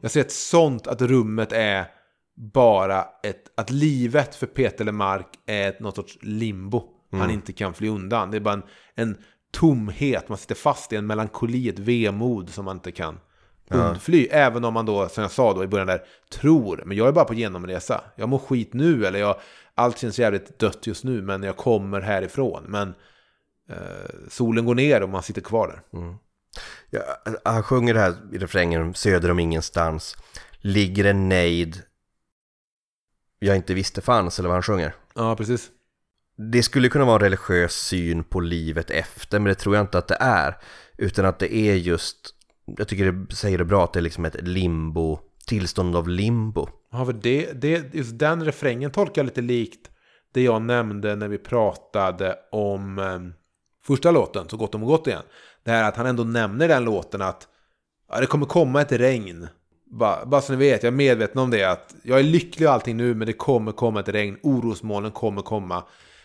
[0.00, 1.86] Jag ser ett sånt att rummet är
[2.36, 6.82] bara ett, att livet för Peter Lemark är ett, något sorts limbo.
[7.12, 8.30] Han inte kan fly undan.
[8.30, 8.62] Det är bara en,
[8.94, 9.16] en
[9.52, 13.18] tomhet, man sitter fast i en melankoli, ett vemod som man inte kan
[13.70, 14.28] undfly.
[14.30, 17.12] Även om man då, som jag sa då i början där, tror, men jag är
[17.12, 18.00] bara på genomresa.
[18.16, 19.36] Jag mår skit nu, eller jag,
[19.74, 22.62] allt känns jävligt dött just nu, men jag kommer härifrån.
[22.66, 22.94] Men
[24.28, 26.16] solen går ner och man sitter kvar där.
[26.90, 27.00] Ja,
[27.44, 30.16] han sjunger det här i refrängen söder om ingenstans.
[30.60, 31.82] Ligger en nejd
[33.38, 34.94] jag inte visste fanns, eller vad han sjunger.
[35.14, 35.70] Ja, precis.
[36.52, 39.98] Det skulle kunna vara en religiös syn på livet efter, men det tror jag inte
[39.98, 40.56] att det är.
[40.98, 42.34] Utan att det är just,
[42.66, 46.68] jag tycker det säger det bra, att det är liksom ett limbo, tillstånd av limbo.
[46.92, 49.90] Ja, för det, det, just den refrängen tolkar jag lite likt
[50.32, 53.20] det jag nämnde när vi pratade om eh,
[53.86, 55.22] första låten, Så gott om gott igen.
[55.64, 57.48] Det här att han ändå nämner den låten att
[58.08, 59.48] ja, det kommer komma ett regn.
[59.90, 61.64] Bara, bara så ni vet, jag är medveten om det.
[61.64, 64.38] att Jag är lycklig och allting nu, men det kommer komma ett regn.
[64.42, 65.84] Orosmolnen kommer komma.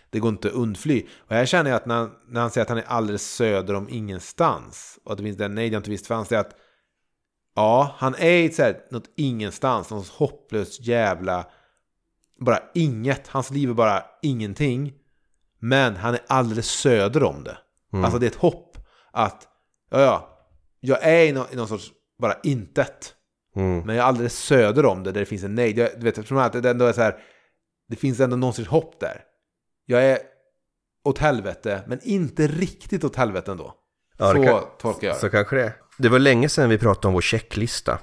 [0.09, 1.05] Det går inte att undfly.
[1.17, 3.89] Och här känner jag att när, när han säger att han är alldeles söder om
[3.89, 4.99] ingenstans.
[5.03, 6.55] Och att det finns den nej, jag inte visst fanns det är att
[7.55, 11.45] Ja, han är i så här, något ingenstans, något hopplöst jävla...
[12.39, 13.27] Bara inget.
[13.27, 14.93] Hans liv är bara ingenting.
[15.61, 17.57] Men han är alldeles söder om det.
[18.03, 18.77] Alltså det är ett hopp
[19.11, 19.47] att,
[19.91, 20.37] ja ja,
[20.79, 21.91] jag är i någon, i någon sorts
[22.21, 23.13] bara intet.
[23.55, 23.79] Mm.
[23.79, 25.79] Men jag är alldeles söder om det, där det finns en nej.
[25.79, 27.15] Jag, du vet, eftersom att det ändå är så här,
[27.89, 29.21] det finns ändå någon sorts hopp där.
[29.85, 30.17] Jag är
[31.03, 33.73] åt helvete, men inte riktigt åt helvete ändå.
[34.17, 35.19] Ja, så kan- tolkar jag det.
[35.19, 35.73] Så kanske det är.
[35.97, 37.99] Det var länge sedan vi pratade om vår checklista.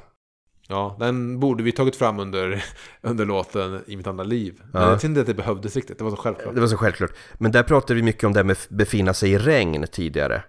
[0.71, 2.65] Ja, den borde vi tagit fram under,
[3.03, 4.63] under låten I mitt andra liv.
[4.73, 4.89] Men Ja.
[4.89, 6.55] jag tyckte inte att det behövdes riktigt, det var så självklart.
[6.55, 7.11] Det var så självklart.
[7.39, 10.43] Men där pratade vi mycket om det med att befinna sig i regn tidigare.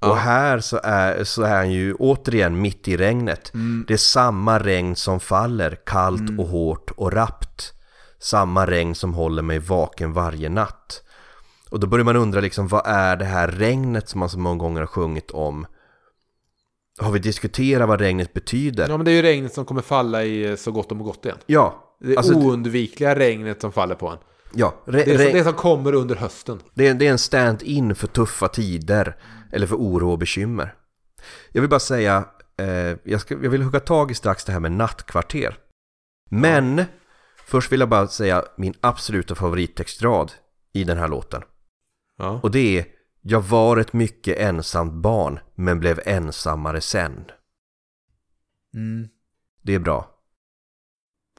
[0.00, 0.10] Ja.
[0.10, 3.54] Och här så är, så är han ju återigen mitt i regnet.
[3.54, 3.84] Mm.
[3.88, 7.72] Det är samma regn som faller, kallt och hårt och rappt.
[8.18, 11.02] Samma regn som håller mig vaken varje natt.
[11.70, 14.56] Och då börjar man undra liksom, vad är det här regnet som man så många
[14.58, 15.66] gånger har sjungit om?
[16.98, 18.88] Har vi diskuterat vad regnet betyder?
[18.88, 21.24] Ja, men det är ju regnet som kommer falla i eh, Så gott om gott
[21.24, 21.38] igen.
[21.46, 24.18] Ja, Det alltså, oundvikliga regnet som faller på en.
[24.54, 26.60] ja Det är re, det som kommer under hösten.
[26.74, 29.16] Det är, det är en stand-in för tuffa tider
[29.52, 30.74] eller för oro och bekymmer.
[31.52, 32.24] Jag vill bara säga,
[32.58, 35.58] eh, jag, ska, jag vill hugga tag i strax det här med nattkvarter.
[36.30, 36.84] Men
[37.46, 40.32] först vill jag bara säga min absoluta favorittextrad
[40.72, 41.42] i den här låten.
[42.18, 42.40] Ja.
[42.42, 42.84] Och det är
[43.28, 47.24] Jag var ett mycket ensamt barn men blev ensammare sen.
[48.74, 49.08] Mm.
[49.62, 50.10] Det är bra.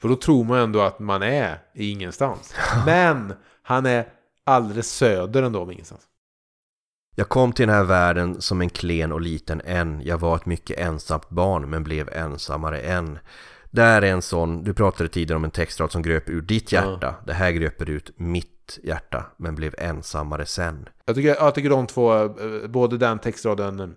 [0.00, 2.54] För då tror man ändå att man är i ingenstans.
[2.86, 4.08] Men han är
[4.44, 6.02] alldeles söder ändå om ingenstans.
[7.16, 10.02] Jag kom till den här världen som en klen och liten en.
[10.04, 13.18] Jag var ett mycket ensamt barn men blev ensammare än.
[13.70, 17.14] Där är en sån, du pratade tidigare om en textrad som gröp ur ditt hjärta.
[17.26, 20.88] Det här gröper ut mitt hjärta men blev ensammare sen.
[21.04, 23.96] Jag tycker, jag tycker de två, eh, både den textraden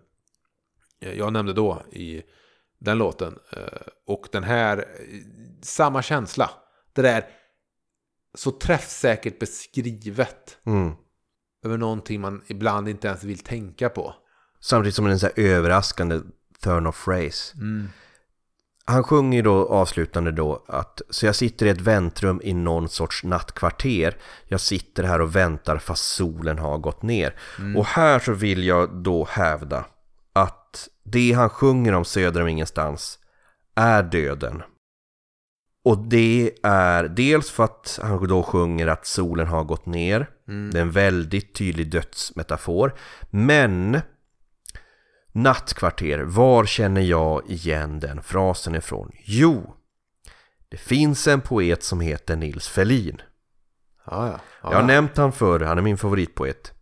[1.02, 2.22] eh, jag nämnde då i
[2.80, 4.86] den låten eh, och den här,
[5.62, 6.50] samma känsla.
[6.94, 7.26] Det där
[8.36, 10.94] så träffsäkert beskrivet Mm.
[11.66, 14.16] över någonting man ibland inte ens vill tänka på.
[14.60, 16.20] Samtidigt som en så här överraskande
[16.64, 17.56] turn of phrase.
[18.86, 22.90] Han sjunger ju då avslutande då att Så jag sitter i ett väntrum i någon
[22.90, 24.18] sorts nattkvarter.
[24.46, 27.36] Jag sitter här och väntar fast solen har gått ner.
[27.76, 29.86] Och här så vill jag då hävda
[30.34, 33.20] Att det han sjunger om söder om ingenstans
[33.76, 34.64] Är döden.
[35.86, 40.30] Och det är dels för att han då sjunger att solen har gått ner.
[40.46, 42.94] Det är en väldigt tydlig dödsmetafor.
[43.30, 44.02] Men
[45.32, 49.12] Nattkvarter, var känner jag igen den frasen ifrån?
[49.24, 49.76] Jo,
[50.70, 53.22] det finns en poet som heter Nils Ferlin.
[54.06, 54.40] Ja, ja.
[54.64, 54.72] ja.
[54.72, 56.74] Jag har nämnt han förr, han är min favoritpoet.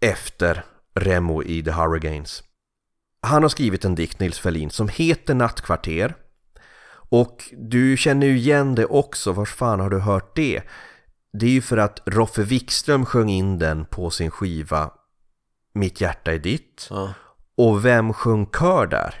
[0.00, 2.42] Efter Remo i The Hurricanes.
[3.20, 6.14] Han har skrivit en dikt, Nils Ferlin, som heter Nattkvarter.
[7.10, 10.62] Och du känner ju igen det också, var fan har du hört det?
[11.32, 14.90] Det är ju för att Roffe Wikström sjöng in den på sin skiva
[15.74, 16.86] Mitt hjärta är ditt.
[16.90, 17.14] Ja.
[17.56, 19.14] Och vem sjöng kör där?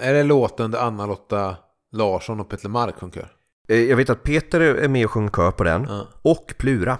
[0.00, 1.56] Är det låten där Anna-Lotta
[1.92, 3.32] Larsson och Petter Mark sjunger?
[3.68, 5.84] Eh, Jag vet att Peter är med och sjöng kör på den.
[5.88, 6.06] Ja.
[6.22, 6.98] Och Plura.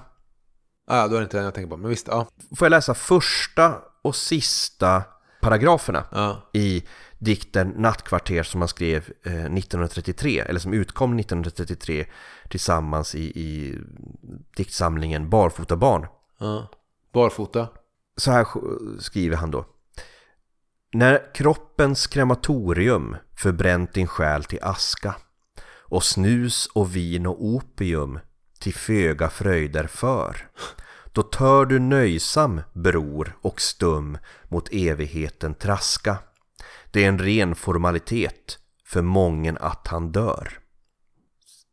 [0.87, 1.77] Ah, ja, då är det inte den jag tänker på.
[1.77, 2.27] Men visst, ja.
[2.57, 5.03] Får jag läsa första och sista
[5.41, 6.51] paragraferna Ja.
[6.53, 6.85] i
[7.19, 12.07] dikten Nattkvarter som han skrev eh, 1933, eller som utkom 1933
[12.51, 13.79] tillsammans i, i
[14.57, 16.07] diktsamlingen Barfotabarn.
[16.39, 16.69] ja.
[17.17, 17.69] Barfota.
[18.17, 18.47] Så här
[19.01, 19.67] skriver han då.
[20.93, 25.15] När kroppens krematorium förbränt din själ till aska
[25.81, 28.19] och snus och vin och opium
[28.61, 30.49] till föga fröjder för
[31.13, 36.19] då tör du nöjsam bror och stum mot evigheten traska
[36.91, 40.59] det är en ren formalitet för mången att han dör.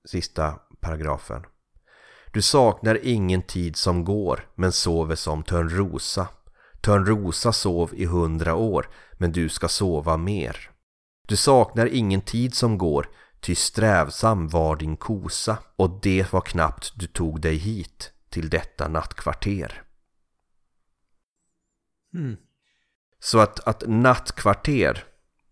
[0.06, 1.46] Sista paragrafen.
[2.34, 6.28] Du saknar ingen tid som går men sover som Törnrosa.
[6.82, 10.70] Törnrosa sov i hundra år men du ska sova mer.
[11.28, 13.10] Du saknar ingen tid som går
[13.40, 18.88] ty strävsam var din kosa och det var knappt du tog dig hit till detta
[18.88, 19.84] nattkvarter.
[22.14, 22.38] Mm.
[23.20, 25.04] Så att, att nattkvarter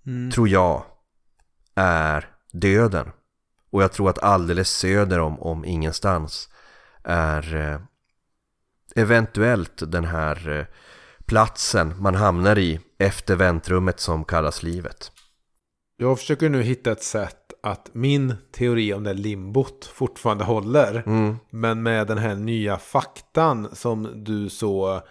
[0.06, 0.32] Mm.
[0.32, 0.84] tror jag
[1.76, 3.12] är döden.
[3.70, 6.50] Och jag tror att alldeles söder om, om ingenstans
[7.04, 7.80] är eh,
[8.96, 10.66] eventuellt den här eh,
[11.26, 15.12] platsen man hamnar i efter väntrummet som kallas livet.
[15.98, 21.04] Jag försöker nu hitta ett sätt att min teori om det limbot fortfarande håller.
[21.06, 21.36] Mm.
[21.50, 25.02] Men med den här nya faktan som du så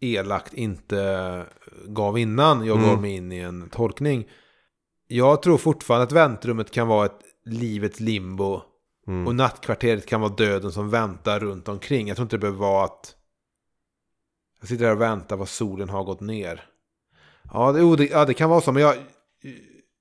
[0.00, 1.46] elakt inte
[1.86, 2.88] gav innan jag Mm.
[2.90, 4.28] gav mig in i en tolkning.
[5.06, 8.62] Jag tror fortfarande att väntrummet kan vara ett livets limbo.
[9.08, 9.26] Mm.
[9.26, 12.08] Och nattkvarteret kan vara döden som väntar runt omkring.
[12.08, 13.14] Jag tror inte det behöver vara att
[14.60, 16.64] jag sitter här och väntar vad solen har gått ner.
[17.52, 18.72] Ja, det, det, ja, det kan vara så.
[18.72, 18.94] Men jag,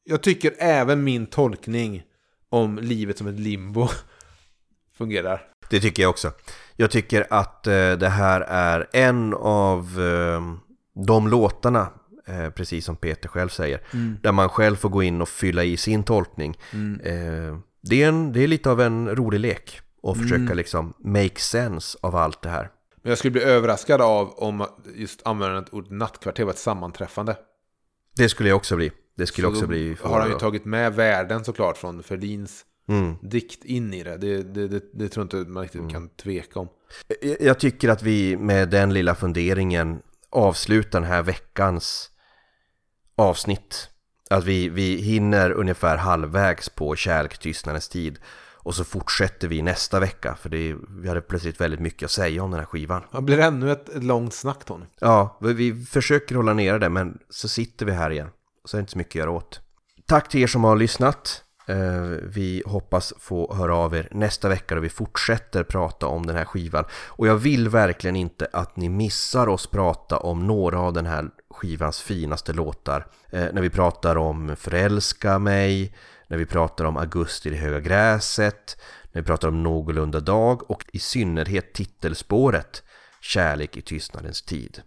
[0.04, 2.04] jag tycker även min tolkning
[2.50, 3.88] om livet som ett limbo
[4.98, 5.42] fungerar.
[5.70, 6.32] Det tycker jag också.
[6.76, 10.42] Jag tycker att eh, det här är en av eh,
[11.06, 11.88] de låtarna,
[12.26, 13.82] eh, precis som Peter själv säger,
[14.22, 16.58] där man själv får gå in och fylla i sin tolkning.
[17.04, 17.58] Eh,
[17.90, 21.98] det, är en, det är lite av en rolig lek och försöka liksom make sense
[22.02, 22.72] av allt det här.
[23.02, 24.66] Men jag skulle bli överraskad av om
[24.96, 27.38] just användandet ordet nattkvarter var ett sammanträffande.
[28.16, 28.92] Det skulle jag också bli.
[29.18, 29.98] Det skulle Så också bli...
[30.02, 33.16] har han ju tagit med världen såklart från Ferlins Mm.
[33.22, 34.18] dikt in i det.
[34.18, 36.68] Det, det, det, det tror jag inte man riktigt kan tveka om.
[37.40, 42.10] Jag tycker att vi med den lilla funderingen avslutar den här veckans
[43.16, 43.90] avsnitt.
[44.30, 48.20] Att vi, vi hinner ungefär halvvägs på kärlktystnadens tid.
[48.60, 50.36] Och så fortsätter vi nästa vecka.
[50.36, 53.04] För det, vi hade plötsligt väldigt mycket att säga om den här skivan.
[53.12, 54.86] Det blir ännu ett, ett långt snack Tony.
[55.00, 58.30] Ja, vi- vi försöker hålla nere det men så sitter vi här igen.
[58.66, 59.60] Så är det inte så mycket att göra åt.
[60.06, 61.44] Tack till er som har lyssnat.
[61.68, 61.76] Eh,
[62.24, 66.46] Vi hoppas få höra av er nästa vecka då vi fortsätter prata om den här
[66.46, 66.86] skivan.
[67.08, 71.26] Och jag vill verkligen inte att ni missar oss prata om några av den här
[71.58, 73.08] skivans finaste låtar.
[73.30, 75.96] Eh, När vi pratar om Förälska mig,
[76.28, 78.78] när vi pratar om Augusti i det höga gräset,
[79.12, 82.84] när vi pratar om Någorlunda dag och i synnerhet titelspåret
[83.22, 84.82] Kärlek i tystnadens tid.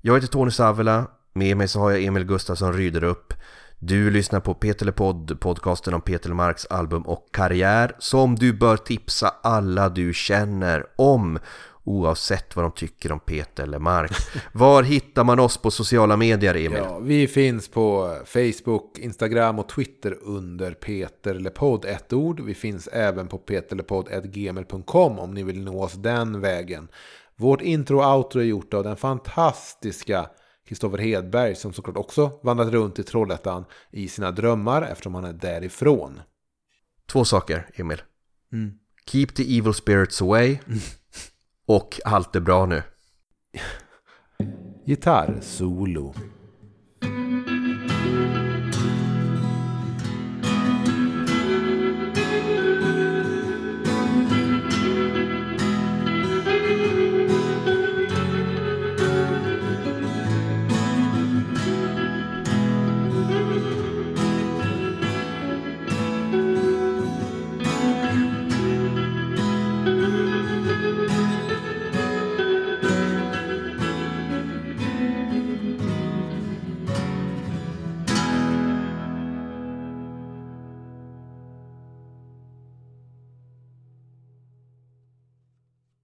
[0.00, 3.34] Jag heter Tony Savela, med mig så har jag Emil Gustafsson Ryderup.
[3.78, 8.76] Du lyssnar på Peter Podd, podcasten om Peter Marks album och karriär som du bör
[8.76, 11.38] tipsa alla du känner om
[11.84, 14.12] oavsett vad de tycker om Peter Lemark.
[14.52, 16.78] Var hittar man oss på sociala medier, Emil?
[16.78, 22.40] Ja, vi finns på Facebook, Instagram och Twitter under Peter Lepodd, ett ord.
[22.40, 26.88] Vi finns även på peterlepodd.gmail.com om ni vill nå oss den vägen.
[27.36, 30.30] Vårt intro och outro är gjort av den fantastiska
[30.68, 35.32] Kristoffer Hedberg som såklart också vandrat runt i Trollhättan i sina drömmar eftersom han är
[35.32, 36.20] därifrån.
[37.12, 38.02] Två saker, Emil.
[38.52, 38.72] Mm.
[39.06, 40.58] Keep the evil spirits away
[41.70, 42.82] och allt är bra nu.
[44.84, 46.14] Gitarrsolo.